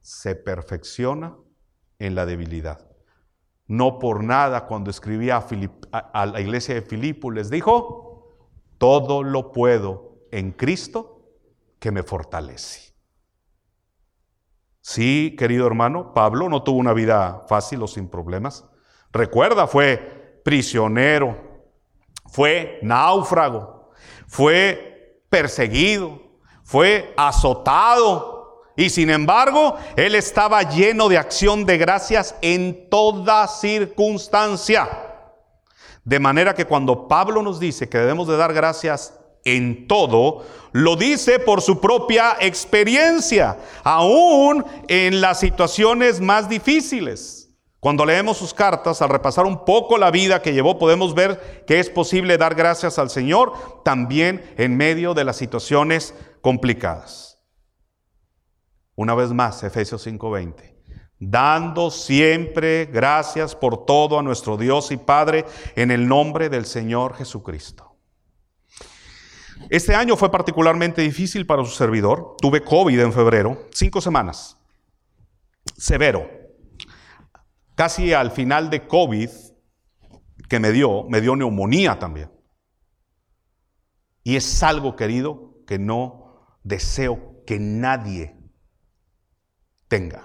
se 0.04 0.36
perfecciona 0.36 1.34
en 1.98 2.14
la 2.14 2.26
debilidad. 2.26 2.86
No 3.66 3.98
por 3.98 4.22
nada 4.22 4.66
cuando 4.66 4.90
escribía 4.90 5.42
a, 5.92 6.26
la 6.26 6.40
iglesia 6.42 6.74
de 6.74 6.82
Filipo 6.82 7.30
les 7.30 7.48
dijo, 7.48 8.28
todo 8.76 9.22
lo 9.22 9.50
puedo 9.50 10.18
en 10.30 10.52
Cristo 10.52 11.22
que 11.78 11.90
me 11.90 12.02
fortalece. 12.02 12.94
Sí, 14.82 15.34
querido 15.38 15.66
hermano, 15.66 16.12
Pablo 16.12 16.50
no 16.50 16.62
tuvo 16.62 16.78
una 16.78 16.92
vida 16.92 17.42
fácil 17.48 17.82
o 17.82 17.86
sin 17.86 18.10
problemas. 18.10 18.68
Recuerda, 19.10 19.66
fue 19.66 20.42
prisionero, 20.44 21.72
fue 22.26 22.78
náufrago, 22.82 23.92
fue 24.26 25.24
perseguido, 25.30 26.20
fue 26.62 27.14
azotado. 27.16 28.33
Y 28.76 28.90
sin 28.90 29.10
embargo, 29.10 29.76
él 29.96 30.14
estaba 30.14 30.62
lleno 30.62 31.08
de 31.08 31.18
acción 31.18 31.64
de 31.64 31.78
gracias 31.78 32.34
en 32.42 32.88
toda 32.90 33.46
circunstancia. 33.46 34.88
De 36.04 36.18
manera 36.18 36.54
que 36.54 36.64
cuando 36.64 37.06
Pablo 37.08 37.40
nos 37.42 37.60
dice 37.60 37.88
que 37.88 37.98
debemos 37.98 38.28
de 38.28 38.36
dar 38.36 38.52
gracias 38.52 39.14
en 39.44 39.86
todo, 39.86 40.44
lo 40.72 40.96
dice 40.96 41.38
por 41.38 41.62
su 41.62 41.80
propia 41.80 42.36
experiencia, 42.40 43.58
aún 43.84 44.64
en 44.88 45.20
las 45.20 45.40
situaciones 45.40 46.20
más 46.20 46.48
difíciles. 46.48 47.50
Cuando 47.78 48.06
leemos 48.06 48.38
sus 48.38 48.54
cartas, 48.54 49.02
al 49.02 49.10
repasar 49.10 49.44
un 49.44 49.64
poco 49.64 49.98
la 49.98 50.10
vida 50.10 50.40
que 50.40 50.54
llevó, 50.54 50.78
podemos 50.78 51.14
ver 51.14 51.64
que 51.66 51.78
es 51.78 51.90
posible 51.90 52.38
dar 52.38 52.54
gracias 52.54 52.98
al 52.98 53.10
Señor 53.10 53.52
también 53.84 54.42
en 54.56 54.76
medio 54.76 55.12
de 55.12 55.24
las 55.24 55.36
situaciones 55.36 56.14
complicadas. 56.40 57.33
Una 58.96 59.14
vez 59.14 59.32
más, 59.32 59.62
Efesios 59.62 60.06
5:20 60.06 60.74
dando 61.18 61.90
siempre 61.90 62.86
gracias 62.86 63.54
por 63.54 63.86
todo 63.86 64.18
a 64.18 64.22
nuestro 64.22 64.56
Dios 64.56 64.90
y 64.90 64.96
Padre 64.96 65.44
en 65.76 65.90
el 65.90 66.06
nombre 66.06 66.48
del 66.48 66.66
Señor 66.66 67.16
Jesucristo. 67.16 67.96
Este 69.70 69.94
año 69.94 70.16
fue 70.16 70.30
particularmente 70.30 71.02
difícil 71.02 71.46
para 71.46 71.64
su 71.64 71.70
servidor. 71.70 72.36
Tuve 72.40 72.62
COVID 72.62 72.98
en 73.00 73.12
febrero, 73.12 73.66
cinco 73.72 74.00
semanas. 74.00 74.58
Severo. 75.76 76.28
Casi 77.74 78.12
al 78.12 78.30
final 78.30 78.68
de 78.68 78.86
COVID 78.86 79.30
que 80.48 80.60
me 80.60 80.70
dio, 80.70 81.04
me 81.04 81.20
dio 81.20 81.34
neumonía 81.34 81.98
también. 81.98 82.30
Y 84.22 84.36
es 84.36 84.62
algo, 84.62 84.96
querido, 84.96 85.62
que 85.66 85.78
no 85.78 86.58
deseo 86.62 87.42
que 87.46 87.58
nadie 87.58 88.36
tenga. 89.94 90.24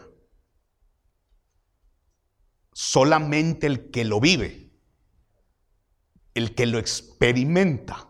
Solamente 2.74 3.68
el 3.68 3.92
que 3.92 4.04
lo 4.04 4.20
vive, 4.20 4.74
el 6.34 6.56
que 6.56 6.66
lo 6.66 6.80
experimenta, 6.80 8.10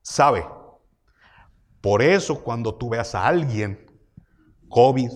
sabe. 0.00 0.46
Por 1.80 2.02
eso 2.02 2.44
cuando 2.44 2.76
tú 2.76 2.90
veas 2.90 3.16
a 3.16 3.26
alguien, 3.26 3.84
COVID 4.68 5.10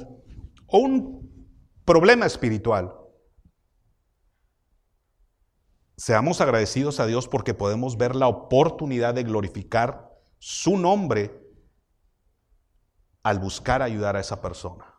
o 0.66 0.78
un 0.78 1.46
problema 1.84 2.26
espiritual, 2.26 2.92
seamos 5.96 6.40
agradecidos 6.40 6.98
a 6.98 7.06
Dios 7.06 7.28
porque 7.28 7.54
podemos 7.54 7.96
ver 7.96 8.16
la 8.16 8.26
oportunidad 8.26 9.14
de 9.14 9.22
glorificar 9.22 10.11
su 10.44 10.76
nombre 10.76 11.30
al 13.22 13.38
buscar 13.38 13.80
ayudar 13.80 14.16
a 14.16 14.20
esa 14.20 14.42
persona, 14.42 14.92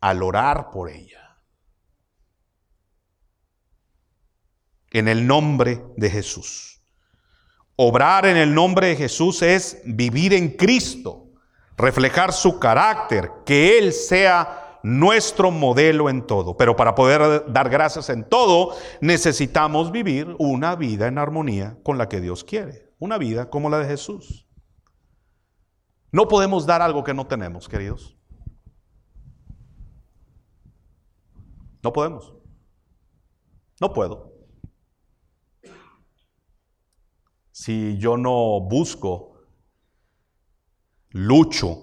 al 0.00 0.22
orar 0.22 0.70
por 0.70 0.88
ella. 0.88 1.38
En 4.90 5.06
el 5.06 5.26
nombre 5.26 5.84
de 5.98 6.08
Jesús. 6.08 6.82
Obrar 7.76 8.24
en 8.24 8.38
el 8.38 8.54
nombre 8.54 8.86
de 8.86 8.96
Jesús 8.96 9.42
es 9.42 9.82
vivir 9.84 10.32
en 10.32 10.56
Cristo, 10.56 11.26
reflejar 11.76 12.32
su 12.32 12.58
carácter, 12.58 13.30
que 13.44 13.76
Él 13.76 13.92
sea 13.92 14.78
nuestro 14.82 15.50
modelo 15.50 16.08
en 16.08 16.26
todo. 16.26 16.56
Pero 16.56 16.74
para 16.74 16.94
poder 16.94 17.52
dar 17.52 17.68
gracias 17.68 18.08
en 18.08 18.26
todo, 18.26 18.74
necesitamos 19.02 19.92
vivir 19.92 20.34
una 20.38 20.74
vida 20.74 21.06
en 21.06 21.18
armonía 21.18 21.76
con 21.82 21.98
la 21.98 22.08
que 22.08 22.22
Dios 22.22 22.44
quiere, 22.44 22.83
una 23.04 23.18
vida 23.18 23.50
como 23.50 23.70
la 23.70 23.78
de 23.78 23.86
Jesús. 23.86 24.46
No 26.10 26.28
podemos 26.28 26.66
dar 26.66 26.82
algo 26.82 27.04
que 27.04 27.14
no 27.14 27.26
tenemos, 27.26 27.68
queridos. 27.68 28.16
No 31.82 31.92
podemos. 31.92 32.34
No 33.80 33.92
puedo. 33.92 34.34
si 37.64 37.96
yo 37.98 38.16
no 38.16 38.60
busco, 38.60 39.38
lucho, 41.10 41.78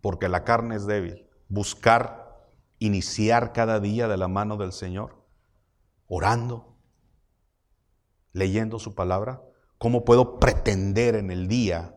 porque 0.00 0.28
la 0.30 0.42
carne 0.42 0.74
es 0.74 0.86
débil, 0.86 1.28
buscar, 1.48 2.50
iniciar 2.78 3.52
cada 3.52 3.78
día 3.78 4.08
de 4.08 4.16
la 4.16 4.26
mano 4.26 4.56
del 4.56 4.72
Señor, 4.72 5.22
orando, 6.06 6.78
leyendo 8.32 8.78
su 8.78 8.94
palabra, 8.94 9.42
¿cómo 9.78 10.04
puedo 10.04 10.38
pretender 10.38 11.14
en 11.14 11.30
el 11.30 11.48
día 11.48 11.94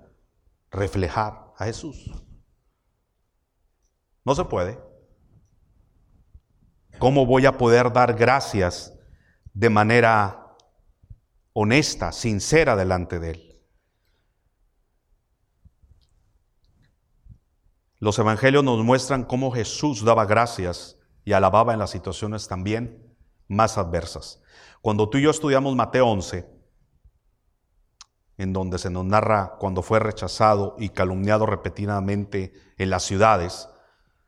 reflejar 0.69 1.53
a 1.57 1.65
Jesús? 1.65 2.11
No 4.23 4.35
se 4.35 4.45
puede. 4.45 4.79
¿Cómo 6.99 7.25
voy 7.25 7.45
a 7.45 7.57
poder 7.57 7.91
dar 7.91 8.13
gracias 8.13 8.93
de 9.53 9.69
manera 9.69 10.41
honesta, 11.53 12.11
sincera 12.11 12.75
delante 12.75 13.19
de 13.19 13.31
Él. 13.31 13.61
Los 17.99 18.17
evangelios 18.17 18.63
nos 18.63 18.83
muestran 18.83 19.23
cómo 19.23 19.51
Jesús 19.51 20.03
daba 20.03 20.25
gracias 20.25 20.97
y 21.23 21.33
alababa 21.33 21.73
en 21.73 21.79
las 21.79 21.91
situaciones 21.91 22.47
también 22.47 23.15
más 23.47 23.77
adversas. 23.77 24.41
Cuando 24.81 25.07
tú 25.09 25.19
y 25.19 25.23
yo 25.23 25.29
estudiamos 25.29 25.75
Mateo 25.75 26.07
11, 26.07 26.49
en 28.37 28.53
donde 28.53 28.77
se 28.77 28.89
nos 28.89 29.05
narra 29.05 29.57
cuando 29.59 29.81
fue 29.81 29.99
rechazado 29.99 30.75
y 30.79 30.89
calumniado 30.89 31.45
repetidamente 31.45 32.53
en 32.77 32.89
las 32.89 33.03
ciudades 33.03 33.69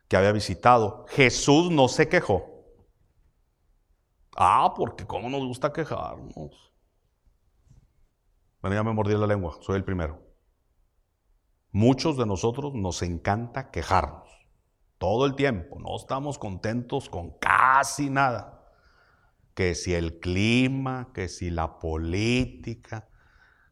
que 0.08 0.16
había 0.16 0.32
visitado, 0.32 1.06
Jesús 1.08 1.70
no 1.70 1.88
se 1.88 2.08
quejó. 2.08 2.54
Ah, 4.36 4.74
porque 4.76 5.06
cómo 5.06 5.28
nos 5.30 5.44
gusta 5.46 5.72
quejarnos. 5.72 6.72
Bueno, 8.60 8.76
ya 8.76 8.82
me 8.82 8.92
mordí 8.92 9.14
la 9.14 9.26
lengua, 9.26 9.56
soy 9.60 9.76
el 9.76 9.84
primero. 9.84 10.20
Muchos 11.70 12.16
de 12.16 12.26
nosotros 12.26 12.74
nos 12.74 13.02
encanta 13.02 13.70
quejarnos 13.70 14.24
todo 14.98 15.26
el 15.26 15.34
tiempo, 15.34 15.78
no 15.80 15.96
estamos 15.96 16.38
contentos 16.38 17.10
con 17.10 17.32
casi 17.38 18.08
nada. 18.08 18.72
Que 19.54 19.74
si 19.74 19.94
el 19.94 20.18
clima, 20.18 21.10
que 21.12 21.28
si 21.28 21.50
la 21.50 21.78
política, 21.78 23.08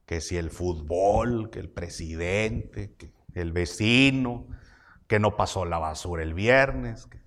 que 0.06 0.20
si 0.20 0.36
el 0.36 0.50
fútbol, 0.50 1.50
que 1.50 1.60
el 1.60 1.70
presidente, 1.70 2.94
que 2.96 3.12
el 3.34 3.52
vecino, 3.52 4.46
que 5.06 5.18
no 5.18 5.36
pasó 5.36 5.64
la 5.64 5.78
basura 5.78 6.22
el 6.22 6.34
viernes, 6.34 7.06
que 7.06 7.22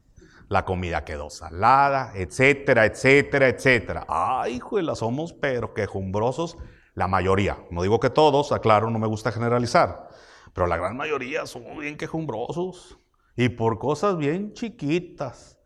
la 0.48 0.66
comida 0.66 1.04
quedó 1.06 1.30
salada, 1.30 2.12
etcétera, 2.16 2.86
etcétera, 2.86 3.48
etcétera. 3.48 4.06
Ay, 4.08 4.56
hijo, 4.56 4.80
somos 4.96 5.34
pero 5.34 5.74
quejumbrosos 5.74 6.58
La 6.94 7.08
mayoría. 7.08 7.58
No 7.72 7.82
digo 7.82 8.00
que 8.00 8.10
todos, 8.10 8.52
aclaro, 8.52 8.90
no 8.90 9.00
me 9.00 9.08
gusta 9.08 9.32
generalizar. 9.32 10.08
Pero 10.54 10.68
la 10.68 10.78
gran 10.78 10.96
mayoría 10.96 11.46
son 11.46 11.78
bien 11.80 11.98
quejumbrosos. 11.98 13.00
Y 13.36 13.50
por 13.50 13.80
cosas 13.80 14.18
bien 14.18 14.54
chiquitas. 14.54 15.60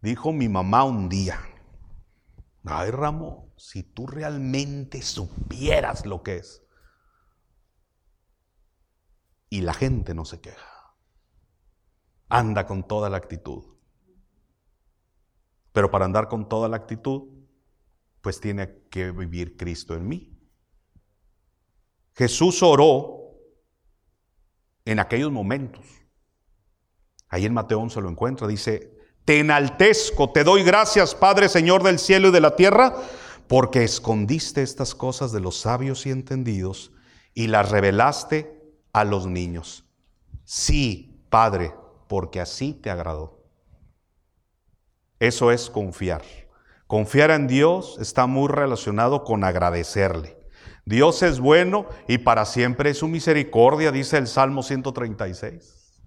Dijo 0.00 0.32
mi 0.32 0.48
mamá 0.48 0.82
un 0.82 1.08
día. 1.08 1.38
Ay, 2.64 2.90
Ramón, 2.90 3.51
si 3.62 3.84
tú 3.84 4.08
realmente 4.08 5.02
supieras 5.02 6.04
lo 6.04 6.24
que 6.24 6.38
es. 6.38 6.64
Y 9.50 9.60
la 9.60 9.72
gente 9.72 10.14
no 10.14 10.24
se 10.24 10.40
queja. 10.40 10.96
Anda 12.28 12.66
con 12.66 12.88
toda 12.88 13.08
la 13.08 13.18
actitud. 13.18 13.62
Pero 15.72 15.92
para 15.92 16.06
andar 16.06 16.26
con 16.26 16.48
toda 16.48 16.68
la 16.68 16.76
actitud, 16.76 17.28
pues 18.20 18.40
tiene 18.40 18.82
que 18.90 19.12
vivir 19.12 19.56
Cristo 19.56 19.94
en 19.94 20.08
mí. 20.08 20.36
Jesús 22.14 22.64
oró 22.64 23.38
en 24.84 24.98
aquellos 24.98 25.30
momentos. 25.30 25.86
Ahí 27.28 27.46
en 27.46 27.54
Mateo 27.54 27.78
11 27.78 28.00
lo 28.00 28.10
encuentra, 28.10 28.48
dice, 28.48 28.98
te 29.24 29.38
enaltezco, 29.38 30.32
te 30.32 30.42
doy 30.42 30.64
gracias, 30.64 31.14
Padre, 31.14 31.48
Señor 31.48 31.84
del 31.84 32.00
cielo 32.00 32.28
y 32.28 32.32
de 32.32 32.40
la 32.40 32.56
tierra, 32.56 32.96
porque 33.48 33.84
escondiste 33.84 34.62
estas 34.62 34.94
cosas 34.94 35.32
de 35.32 35.40
los 35.40 35.60
sabios 35.60 36.06
y 36.06 36.10
entendidos 36.10 36.92
y 37.34 37.46
las 37.48 37.70
revelaste 37.70 38.60
a 38.92 39.04
los 39.04 39.26
niños. 39.26 39.84
Sí, 40.44 41.24
Padre, 41.30 41.74
porque 42.08 42.40
así 42.40 42.74
te 42.74 42.90
agradó. 42.90 43.42
Eso 45.18 45.50
es 45.50 45.70
confiar. 45.70 46.22
Confiar 46.86 47.30
en 47.30 47.46
Dios 47.46 47.96
está 48.00 48.26
muy 48.26 48.48
relacionado 48.48 49.24
con 49.24 49.44
agradecerle. 49.44 50.36
Dios 50.84 51.22
es 51.22 51.38
bueno 51.38 51.86
y 52.08 52.18
para 52.18 52.44
siempre 52.44 52.90
es 52.90 52.98
su 52.98 53.08
misericordia, 53.08 53.92
dice 53.92 54.18
el 54.18 54.26
Salmo 54.26 54.62
136. 54.62 56.02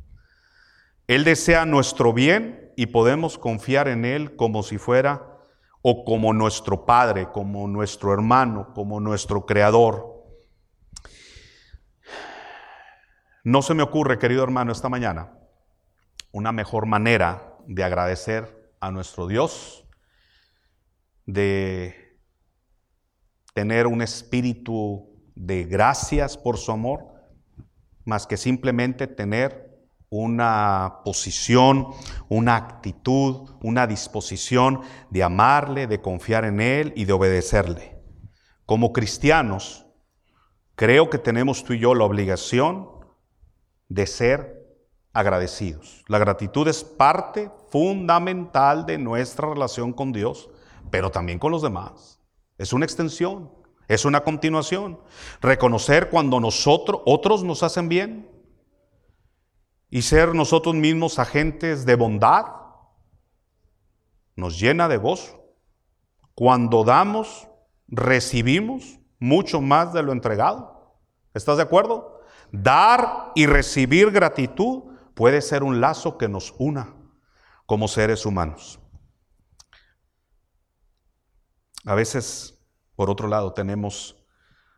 Él 1.08 1.24
desea 1.24 1.66
nuestro 1.66 2.14
bien 2.14 2.72
y 2.76 2.88
podemos 2.88 3.38
confiar 3.38 3.88
en 3.88 4.06
Él 4.06 4.36
como 4.36 4.64
si 4.64 4.78
fuera 4.78 5.35
o 5.88 6.04
como 6.04 6.34
nuestro 6.34 6.84
Padre, 6.84 7.30
como 7.32 7.68
nuestro 7.68 8.12
hermano, 8.12 8.74
como 8.74 9.00
nuestro 9.00 9.46
Creador. 9.46 10.26
No 13.44 13.62
se 13.62 13.76
me 13.76 13.84
ocurre, 13.84 14.18
querido 14.18 14.44
hermano, 14.44 14.72
esta 14.72 14.90
mañana 14.90 15.32
una 16.32 16.52
mejor 16.52 16.88
manera 16.88 17.54
de 17.68 17.84
agradecer 17.84 18.74
a 18.80 18.90
nuestro 18.90 19.28
Dios, 19.28 19.86
de 21.28 22.18
tener 23.54 23.86
un 23.86 24.02
espíritu 24.02 25.08
de 25.36 25.66
gracias 25.66 26.36
por 26.36 26.58
su 26.58 26.72
amor, 26.72 27.14
más 28.06 28.26
que 28.26 28.38
simplemente 28.38 29.06
tener 29.06 29.65
una 30.10 31.02
posición, 31.04 31.88
una 32.30 32.56
actitud, 32.56 33.50
una 33.62 33.88
disposición 33.88 34.82
de 35.10 35.24
amarle, 35.24 35.88
de 35.88 36.02
confiar 36.02 36.46
en 36.46 36.62
Él 36.62 36.94
y 36.96 37.06
de 37.06 37.14
obedecerle. 37.14 38.02
Como 38.66 38.94
cristianos, 38.94 39.86
creo 40.76 41.10
que 41.10 41.18
tenemos 41.18 41.64
tú 41.64 41.74
y 41.74 41.80
yo 41.80 41.96
la 41.96 42.06
obligación 42.06 42.90
de 43.90 44.08
ser 44.08 44.66
agradecidos. 45.14 46.04
La 46.08 46.18
gratitud 46.18 46.68
es 46.68 46.84
parte 46.84 47.50
fundamental 47.70 48.86
de 48.86 48.98
nuestra 48.98 49.50
relación 49.50 49.94
con 49.94 50.12
Dios, 50.12 50.50
pero 50.92 51.12
también 51.12 51.40
con 51.40 51.52
los 51.52 51.62
demás. 51.62 52.22
Es 52.58 52.74
una 52.74 52.86
extensión, 52.86 53.52
es 53.88 54.06
una 54.06 54.24
continuación. 54.24 55.00
Reconocer 55.42 56.10
cuando 56.10 56.40
nosotros, 56.40 57.02
otros 57.06 57.44
nos 57.44 57.64
hacen 57.64 57.88
bien 57.90 58.35
y 59.90 60.02
ser 60.02 60.34
nosotros 60.36 60.76
mismos 60.76 61.20
agentes 61.20 61.86
de 61.86 61.96
bondad 61.96 62.46
nos 64.36 64.60
llena 64.60 64.88
de 64.88 64.98
gozo. 64.98 65.56
Cuando 66.34 66.84
damos, 66.84 67.48
recibimos 67.88 69.00
mucho 69.20 69.62
más 69.62 69.94
de 69.94 70.04
lo 70.04 70.12
entregado. 70.12 71.00
¿Estás 71.34 71.58
de 71.58 71.64
acuerdo? 71.64 72.22
Dar 72.52 73.32
y 73.36 73.46
recibir 73.46 74.12
gratitud 74.12 74.84
puede 75.14 75.42
ser 75.42 75.64
un 75.64 75.80
lazo 75.80 76.18
que 76.18 76.28
nos 76.28 76.54
una 76.58 76.96
como 77.66 77.88
seres 77.88 78.26
humanos. 78.26 78.80
A 81.86 81.96
veces, 81.96 82.60
por 82.96 83.10
otro 83.10 83.28
lado, 83.28 83.54
tenemos 83.54 84.18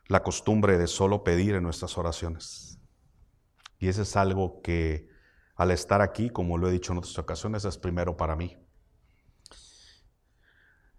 la 0.07 0.23
costumbre 0.23 0.77
de 0.77 0.87
solo 0.87 1.23
pedir 1.23 1.55
en 1.55 1.63
nuestras 1.63 1.97
oraciones. 1.97 2.76
Y 3.79 3.87
eso 3.87 4.01
es 4.01 4.15
algo 4.15 4.61
que 4.61 5.09
al 5.55 5.71
estar 5.71 6.01
aquí, 6.01 6.29
como 6.29 6.57
lo 6.57 6.69
he 6.69 6.71
dicho 6.71 6.91
en 6.91 6.99
otras 6.99 7.17
ocasiones, 7.17 7.65
es 7.65 7.77
primero 7.77 8.15
para 8.15 8.35
mí. 8.35 8.57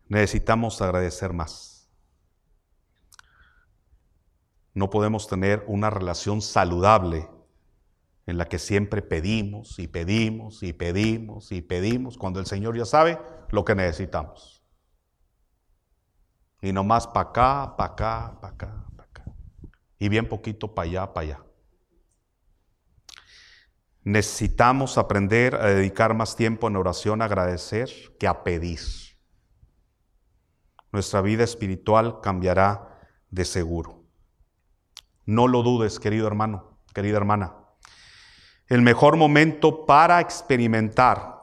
Necesitamos 0.07 0.81
agradecer 0.81 1.33
más. 1.33 1.89
No 4.75 4.91
podemos 4.91 5.29
tener 5.29 5.65
una 5.67 5.91
relación 5.91 6.41
saludable 6.41 7.29
en 8.27 8.37
la 8.37 8.47
que 8.47 8.59
siempre 8.59 9.03
pedimos 9.03 9.79
y 9.79 9.89
pedimos 9.89 10.63
y 10.63 10.73
pedimos 10.73 11.51
y 11.51 11.63
pedimos 11.63 12.19
cuando 12.19 12.41
el 12.41 12.47
Señor 12.47 12.77
ya 12.77 12.85
sabe 12.85 13.19
lo 13.51 13.65
que 13.65 13.75
necesitamos. 13.75 14.63
Y 16.61 16.73
nomás 16.73 17.07
para 17.07 17.31
acá, 17.31 17.77
para 17.77 17.93
acá, 17.93 18.39
para 18.41 18.55
acá, 18.55 18.87
para 18.97 19.09
acá. 19.09 19.25
Y 19.99 20.09
bien 20.09 20.29
poquito 20.29 20.75
para 20.75 20.89
allá, 20.89 21.13
para 21.13 21.27
allá. 21.27 21.48
Necesitamos 24.05 24.99
aprender 24.99 25.55
a 25.57 25.67
dedicar 25.67 26.15
más 26.15 26.37
tiempo 26.37 26.69
en 26.69 26.77
oración, 26.77 27.23
a 27.23 27.27
agradecer, 27.27 27.91
que 28.19 28.27
a 28.27 28.45
pedir. 28.45 28.81
Nuestra 30.93 31.21
vida 31.21 31.45
espiritual 31.45 32.21
cambiará 32.23 33.01
de 33.31 33.45
seguro. 33.45 34.05
No 35.27 35.47
lo 35.47 35.63
dudes, 35.63 36.01
querido 36.01 36.27
hermano, 36.27 36.81
querida 36.95 37.19
hermana 37.19 37.59
el 38.69 38.83
mejor 38.83 39.17
momento 39.17 39.87
para 39.87 40.21
experimentar, 40.21 41.37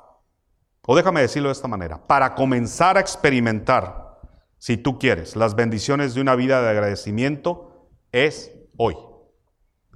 o 0.85 0.95
déjame 0.95 1.21
decirlo 1.21 1.49
de 1.49 1.53
esta 1.53 1.67
manera, 1.67 2.05
para 2.05 2.35
comenzar 2.35 2.97
a 2.97 3.01
experimentar, 3.01 4.19
si 4.57 4.77
tú 4.77 4.99
quieres, 4.99 5.35
las 5.35 5.55
bendiciones 5.55 6.13
de 6.13 6.21
una 6.21 6.35
vida 6.35 6.61
de 6.61 6.69
agradecimiento, 6.69 7.89
es 8.11 8.51
hoy. 8.77 8.95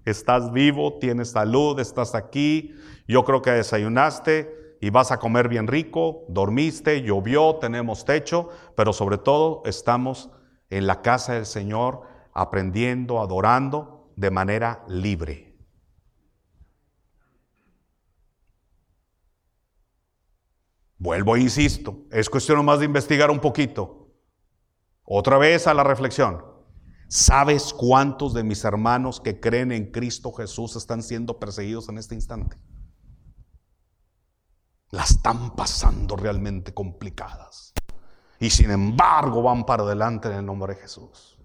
Estás 0.06 0.52
vivo, 0.52 0.98
tienes 1.00 1.32
salud, 1.32 1.80
estás 1.80 2.16
aquí, 2.16 2.76
yo 3.08 3.24
creo 3.26 3.42
que 3.42 3.52
desayunaste 3.52 4.78
y 4.82 4.90
vas 4.90 5.12
a 5.12 5.20
comer 5.20 5.50
bien 5.50 5.68
rico, 5.68 6.24
dormiste, 6.30 7.02
llovió, 7.02 7.56
tenemos 7.56 8.06
techo, 8.06 8.50
pero 8.76 8.94
sobre 8.94 9.18
todo 9.18 9.62
estamos 9.66 10.30
en 10.70 10.88
la 10.88 11.02
casa 11.02 11.34
del 11.34 11.46
Señor 11.46 12.02
aprendiendo, 12.34 13.20
adorando 13.20 14.12
de 14.16 14.32
manera 14.32 14.84
libre. 14.88 15.50
Vuelvo 20.98 21.38
e 21.38 21.42
insisto, 21.42 22.06
es 22.12 22.30
cuestión 22.30 22.64
más 22.66 22.80
de 22.80 22.86
investigar 22.86 23.32
un 23.32 23.40
poquito. 23.40 24.10
Otra 25.04 25.38
vez 25.38 25.66
a 25.66 25.74
la 25.74 25.84
reflexión. 25.84 26.49
¿Sabes 27.12 27.74
cuántos 27.74 28.36
de 28.36 28.44
mis 28.44 28.64
hermanos 28.64 29.20
que 29.20 29.40
creen 29.40 29.72
en 29.72 29.92
Cristo 29.92 30.32
Jesús 30.32 30.76
están 30.76 31.02
siendo 31.02 31.40
perseguidos 31.40 31.90
en 31.90 31.98
este 31.98 32.14
instante? 32.14 32.56
La 34.92 35.04
están 35.04 35.56
pasando 35.56 36.16
realmente 36.16 36.72
complicadas. 36.72 37.74
Y 38.40 38.52
sin 38.52 38.70
embargo 38.70 39.42
van 39.42 39.66
para 39.66 39.82
adelante 39.82 40.28
en 40.28 40.36
el 40.36 40.46
nombre 40.46 40.76
de 40.76 40.82
Jesús. 40.82 41.40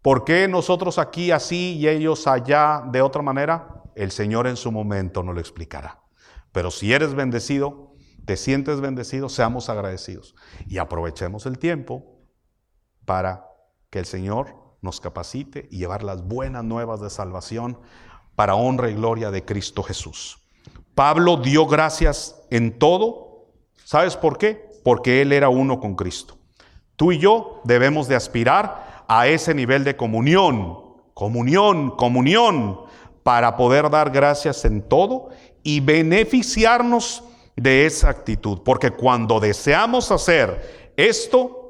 ¿Por 0.00 0.24
qué 0.24 0.48
nosotros 0.48 0.98
aquí 0.98 1.30
así 1.30 1.76
y 1.76 1.86
ellos 1.86 2.26
allá 2.26 2.82
de 2.90 3.02
otra 3.02 3.20
manera? 3.20 3.82
El 3.94 4.10
Señor 4.10 4.46
en 4.46 4.56
su 4.56 4.72
momento 4.72 5.22
nos 5.22 5.34
lo 5.34 5.40
explicará. 5.42 6.02
Pero 6.50 6.70
si 6.70 6.94
eres 6.94 7.12
bendecido, 7.12 7.94
te 8.24 8.38
sientes 8.38 8.80
bendecido, 8.80 9.28
seamos 9.28 9.68
agradecidos 9.68 10.34
y 10.66 10.78
aprovechemos 10.78 11.44
el 11.44 11.58
tiempo 11.58 12.22
para 13.04 13.55
que 13.96 14.00
el 14.00 14.04
Señor 14.04 14.54
nos 14.82 15.00
capacite 15.00 15.68
y 15.70 15.78
llevar 15.78 16.02
las 16.02 16.22
buenas 16.22 16.62
nuevas 16.62 17.00
de 17.00 17.08
salvación 17.08 17.78
para 18.34 18.54
honra 18.54 18.90
y 18.90 18.94
gloria 18.94 19.30
de 19.30 19.42
Cristo 19.42 19.82
Jesús. 19.82 20.38
Pablo 20.94 21.38
dio 21.38 21.64
gracias 21.64 22.42
en 22.50 22.78
todo. 22.78 23.46
¿Sabes 23.84 24.14
por 24.14 24.36
qué? 24.36 24.68
Porque 24.84 25.22
él 25.22 25.32
era 25.32 25.48
uno 25.48 25.80
con 25.80 25.96
Cristo. 25.96 26.36
Tú 26.96 27.10
y 27.10 27.16
yo 27.16 27.62
debemos 27.64 28.06
de 28.06 28.16
aspirar 28.16 29.06
a 29.08 29.28
ese 29.28 29.54
nivel 29.54 29.82
de 29.82 29.96
comunión, 29.96 30.78
comunión, 31.14 31.92
comunión, 31.92 32.80
para 33.22 33.56
poder 33.56 33.88
dar 33.88 34.10
gracias 34.10 34.66
en 34.66 34.82
todo 34.82 35.30
y 35.62 35.80
beneficiarnos 35.80 37.24
de 37.56 37.86
esa 37.86 38.10
actitud. 38.10 38.60
Porque 38.62 38.90
cuando 38.90 39.40
deseamos 39.40 40.10
hacer 40.10 40.92
esto, 40.98 41.65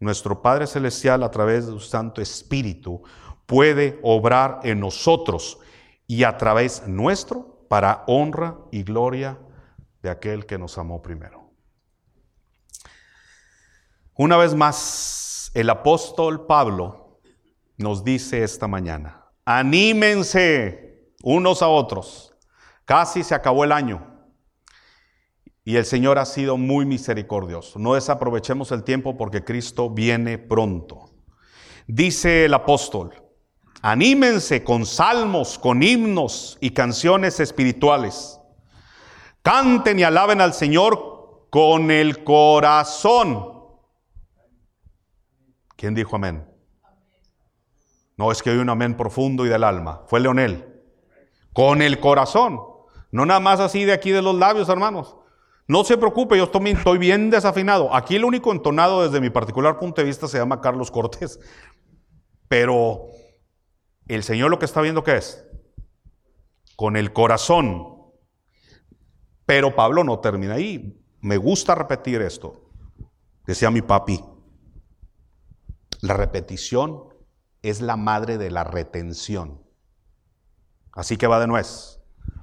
nuestro 0.00 0.42
Padre 0.42 0.66
Celestial 0.66 1.22
a 1.22 1.30
través 1.30 1.66
de 1.66 1.72
su 1.72 1.80
Santo 1.80 2.20
Espíritu 2.20 3.02
puede 3.46 3.98
obrar 4.02 4.60
en 4.62 4.80
nosotros 4.80 5.58
y 6.06 6.24
a 6.24 6.36
través 6.36 6.86
nuestro 6.86 7.66
para 7.68 8.04
honra 8.06 8.58
y 8.70 8.82
gloria 8.82 9.38
de 10.02 10.10
aquel 10.10 10.46
que 10.46 10.58
nos 10.58 10.78
amó 10.78 11.02
primero. 11.02 11.50
Una 14.14 14.36
vez 14.36 14.54
más, 14.54 15.50
el 15.54 15.70
apóstol 15.70 16.46
Pablo 16.46 17.20
nos 17.76 18.02
dice 18.02 18.42
esta 18.42 18.66
mañana, 18.66 19.24
anímense 19.44 21.12
unos 21.22 21.62
a 21.62 21.68
otros. 21.68 22.34
Casi 22.84 23.22
se 23.22 23.34
acabó 23.34 23.64
el 23.64 23.72
año. 23.72 24.07
Y 25.68 25.76
el 25.76 25.84
Señor 25.84 26.18
ha 26.18 26.24
sido 26.24 26.56
muy 26.56 26.86
misericordioso. 26.86 27.78
No 27.78 27.92
desaprovechemos 27.92 28.72
el 28.72 28.84
tiempo 28.84 29.18
porque 29.18 29.44
Cristo 29.44 29.90
viene 29.90 30.38
pronto. 30.38 31.10
Dice 31.86 32.46
el 32.46 32.54
apóstol, 32.54 33.12
anímense 33.82 34.64
con 34.64 34.86
salmos, 34.86 35.58
con 35.58 35.82
himnos 35.82 36.56
y 36.62 36.70
canciones 36.70 37.38
espirituales. 37.38 38.40
Canten 39.42 39.98
y 39.98 40.04
alaben 40.04 40.40
al 40.40 40.54
Señor 40.54 41.48
con 41.50 41.90
el 41.90 42.24
corazón. 42.24 43.52
¿Quién 45.76 45.94
dijo 45.94 46.16
amén? 46.16 46.48
No, 48.16 48.32
es 48.32 48.42
que 48.42 48.48
hay 48.48 48.56
un 48.56 48.70
amén 48.70 48.96
profundo 48.96 49.44
y 49.44 49.50
del 49.50 49.64
alma. 49.64 50.00
Fue 50.06 50.18
Leonel. 50.18 50.80
Con 51.52 51.82
el 51.82 52.00
corazón. 52.00 52.58
No 53.10 53.26
nada 53.26 53.40
más 53.40 53.60
así 53.60 53.84
de 53.84 53.92
aquí 53.92 54.12
de 54.12 54.22
los 54.22 54.34
labios, 54.34 54.70
hermanos. 54.70 55.17
No 55.68 55.84
se 55.84 55.98
preocupe, 55.98 56.38
yo 56.38 56.44
estoy 56.44 56.96
bien 56.96 57.28
desafinado. 57.28 57.94
Aquí 57.94 58.16
el 58.16 58.24
único 58.24 58.52
entonado 58.52 59.02
desde 59.02 59.20
mi 59.20 59.28
particular 59.28 59.78
punto 59.78 60.00
de 60.00 60.06
vista 60.06 60.26
se 60.26 60.38
llama 60.38 60.62
Carlos 60.62 60.90
Cortés. 60.90 61.38
Pero 62.48 63.08
el 64.06 64.22
Señor 64.22 64.50
lo 64.50 64.58
que 64.58 64.64
está 64.64 64.80
viendo 64.80 65.04
¿qué 65.04 65.18
es? 65.18 65.46
Con 66.74 66.96
el 66.96 67.12
corazón. 67.12 67.86
Pero 69.44 69.76
Pablo 69.76 70.04
no 70.04 70.20
termina 70.20 70.54
ahí. 70.54 71.04
Me 71.20 71.36
gusta 71.36 71.74
repetir 71.74 72.22
esto. 72.22 72.70
Decía 73.46 73.70
mi 73.70 73.82
papi, 73.82 74.24
la 76.00 76.14
repetición 76.14 77.14
es 77.60 77.82
la 77.82 77.96
madre 77.96 78.38
de 78.38 78.50
la 78.50 78.64
retención. 78.64 79.62
Así 80.92 81.18
que 81.18 81.26
va 81.26 81.40
de 81.40 81.46
nuez. 81.46 82.00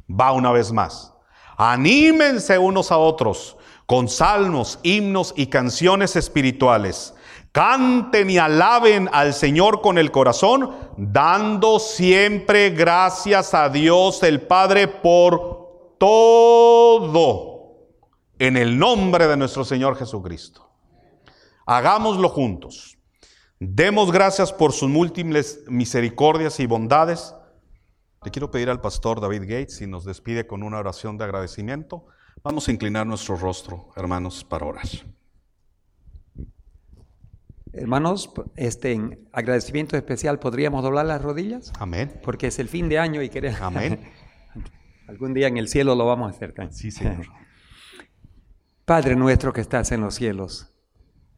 Va 0.10 0.32
una 0.32 0.52
vez 0.52 0.72
más. 0.72 1.15
Anímense 1.58 2.58
unos 2.58 2.92
a 2.92 2.98
otros 2.98 3.58
con 3.86 4.10
salmos, 4.10 4.80
himnos 4.84 5.34
y 5.36 5.48
canciones 5.48 6.16
espirituales. 6.16 7.14
Canten 7.52 8.30
y 8.30 8.38
alaben 8.38 9.10
al 9.14 9.34
Señor 9.34 9.82
con 9.82 9.98
el 9.98 10.12
corazón, 10.12 10.76
dando 10.98 11.80
siempre 11.80 12.72
gracias 12.72 13.54
a 13.54 13.70
Dios 13.70 14.24
el 14.24 14.42
Padre 14.42 14.90
por 14.90 15.96
todo, 15.98 17.78
en 18.40 18.58
el 18.58 18.78
nombre 18.78 19.28
de 19.28 19.38
nuestro 19.38 19.64
Señor 19.64 19.96
Jesucristo. 19.96 20.70
Hagámoslo 21.66 22.28
juntos. 22.28 22.98
Demos 23.60 24.12
gracias 24.12 24.52
por 24.52 24.74
sus 24.74 24.90
múltiples 24.90 25.62
misericordias 25.68 26.60
y 26.60 26.66
bondades 26.66 27.34
le 28.26 28.32
quiero 28.32 28.50
pedir 28.50 28.72
al 28.72 28.82
pastor 28.82 29.22
David 29.22 29.42
Gates 29.42 29.76
si 29.78 29.86
nos 29.86 30.04
despide 30.04 30.48
con 30.48 30.64
una 30.64 30.80
oración 30.80 31.16
de 31.18 31.26
agradecimiento. 31.26 32.08
Vamos 32.44 32.68
a 32.68 32.72
inclinar 32.72 33.06
nuestro 33.06 33.36
rostro, 33.36 33.90
hermanos, 33.96 34.44
para 34.44 34.66
orar. 34.66 34.88
Hermanos, 37.72 38.34
este 38.56 38.94
en 38.94 39.30
agradecimiento 39.32 39.96
especial, 39.96 40.40
¿podríamos 40.40 40.82
doblar 40.82 41.06
las 41.06 41.22
rodillas? 41.22 41.72
Amén. 41.78 42.20
Porque 42.24 42.48
es 42.48 42.58
el 42.58 42.68
fin 42.68 42.90
de 42.90 42.98
año 42.98 43.22
y 43.22 43.30
queremos. 43.30 43.62
Amén. 43.62 44.12
Algún 45.08 45.36
día 45.36 45.48
en 45.48 45.58
el 45.58 45.68
cielo 45.68 45.94
lo 45.94 46.08
vamos 46.08 46.32
a 46.32 46.36
hacer. 46.36 46.56
Sí, 46.72 46.90
Señor. 46.90 47.28
Padre 48.86 49.16
nuestro 49.16 49.54
que 49.54 49.62
estás 49.62 49.92
en 49.92 50.02
los 50.02 50.16
cielos, 50.16 50.74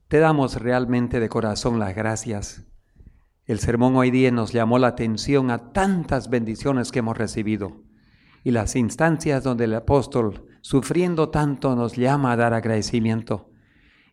te 0.08 0.20
damos 0.20 0.56
realmente 0.56 1.20
de 1.20 1.28
corazón 1.28 1.80
las 1.80 1.94
gracias 1.94 2.66
el 3.48 3.60
sermón 3.60 3.96
hoy 3.96 4.12
día 4.12 4.30
nos 4.30 4.52
llamó 4.52 4.78
la 4.78 4.88
atención 4.88 5.52
a 5.52 5.72
tantas 5.72 6.30
bendiciones 6.30 6.92
que 6.92 7.00
hemos 7.00 7.18
recibido 7.18 7.82
y 8.44 8.52
las 8.52 8.76
instancias 8.76 9.44
donde 9.44 9.64
el 9.64 9.74
apóstol, 9.74 10.46
sufriendo 10.62 11.30
tanto, 11.30 11.76
nos 11.76 11.96
llama 11.96 12.34
a 12.34 12.36
dar 12.36 12.54
agradecimiento. 12.54 13.50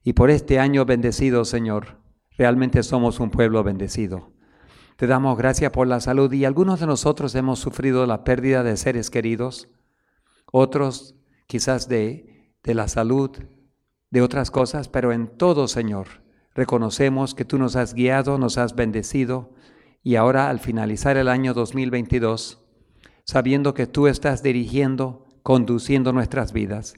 Y 0.05 0.13
por 0.13 0.31
este 0.31 0.59
año 0.59 0.85
bendecido, 0.85 1.45
Señor, 1.45 2.01
realmente 2.39 2.83
somos 2.83 3.21
un 3.21 3.31
pueblo 3.31 3.63
bendecido. 3.65 4.33
Te 4.97 5.09
damos 5.09 5.37
gracias 5.37 5.73
por 5.73 5.89
la 5.89 6.01
salud 6.01 6.33
y 6.33 6.45
algunos 6.45 6.79
de 6.79 6.87
nosotros 6.87 7.35
hemos 7.35 7.59
sufrido 7.59 8.07
la 8.07 8.23
pérdida 8.23 8.63
de 8.63 8.77
seres 8.77 9.11
queridos, 9.11 9.69
otros 10.53 11.17
quizás 11.49 11.89
de, 11.89 12.55
de 12.63 12.75
la 12.75 12.87
salud, 12.87 13.31
de 14.11 14.23
otras 14.23 14.53
cosas, 14.53 14.89
pero 14.89 15.13
en 15.13 15.27
todo, 15.27 15.67
Señor, 15.67 16.24
Reconocemos 16.55 17.35
que 17.35 17.45
tú 17.45 17.59
nos 17.59 17.77
has 17.77 17.95
guiado, 17.95 18.39
nos 18.39 18.59
has 18.59 18.75
bendecido 18.75 19.51
y 20.03 20.17
ahora 20.17 20.51
al 20.51 20.61
finalizar 20.61 21.17
el 21.17 21.29
año 21.29 21.55
2022, 21.55 22.63
sabiendo 23.25 23.75
que 23.75 23.87
tú 23.87 24.07
estás 24.07 24.43
dirigiendo, 24.43 25.27
conduciendo 25.43 26.13
nuestras 26.13 26.53
vidas, 26.53 26.95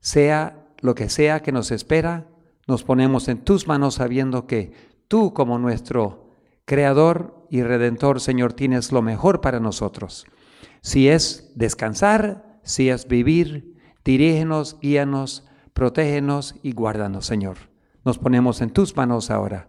sea 0.00 0.66
lo 0.80 0.94
que 0.94 1.08
sea 1.08 1.40
que 1.40 1.52
nos 1.52 1.70
espera, 1.70 2.26
nos 2.66 2.82
ponemos 2.82 3.28
en 3.28 3.38
tus 3.38 3.68
manos 3.68 3.96
sabiendo 3.96 4.46
que 4.46 4.72
tú 5.06 5.34
como 5.34 5.58
nuestro 5.58 6.30
Creador 6.64 7.46
y 7.50 7.62
Redentor, 7.62 8.20
Señor, 8.20 8.52
tienes 8.52 8.92
lo 8.92 9.02
mejor 9.02 9.40
para 9.40 9.60
nosotros. 9.60 10.24
Si 10.82 11.08
es 11.08 11.52
descansar, 11.56 12.60
si 12.62 12.88
es 12.88 13.08
vivir, 13.08 13.76
dirígenos, 14.04 14.78
guíanos, 14.80 15.46
protégenos 15.72 16.54
y 16.62 16.72
guárdanos, 16.72 17.26
Señor. 17.26 17.56
Nos 18.04 18.18
ponemos 18.18 18.60
en 18.60 18.70
tus 18.70 18.96
manos 18.96 19.30
ahora. 19.30 19.68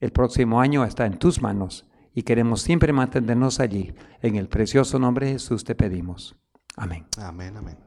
El 0.00 0.12
próximo 0.12 0.60
año 0.60 0.84
está 0.84 1.06
en 1.06 1.18
tus 1.18 1.40
manos 1.40 1.88
y 2.14 2.22
queremos 2.22 2.62
siempre 2.62 2.92
mantenernos 2.92 3.60
allí. 3.60 3.94
En 4.22 4.36
el 4.36 4.48
precioso 4.48 4.98
nombre 4.98 5.26
de 5.26 5.32
Jesús 5.32 5.64
te 5.64 5.74
pedimos. 5.74 6.36
Amén. 6.76 7.06
Amén, 7.18 7.56
amén. 7.56 7.78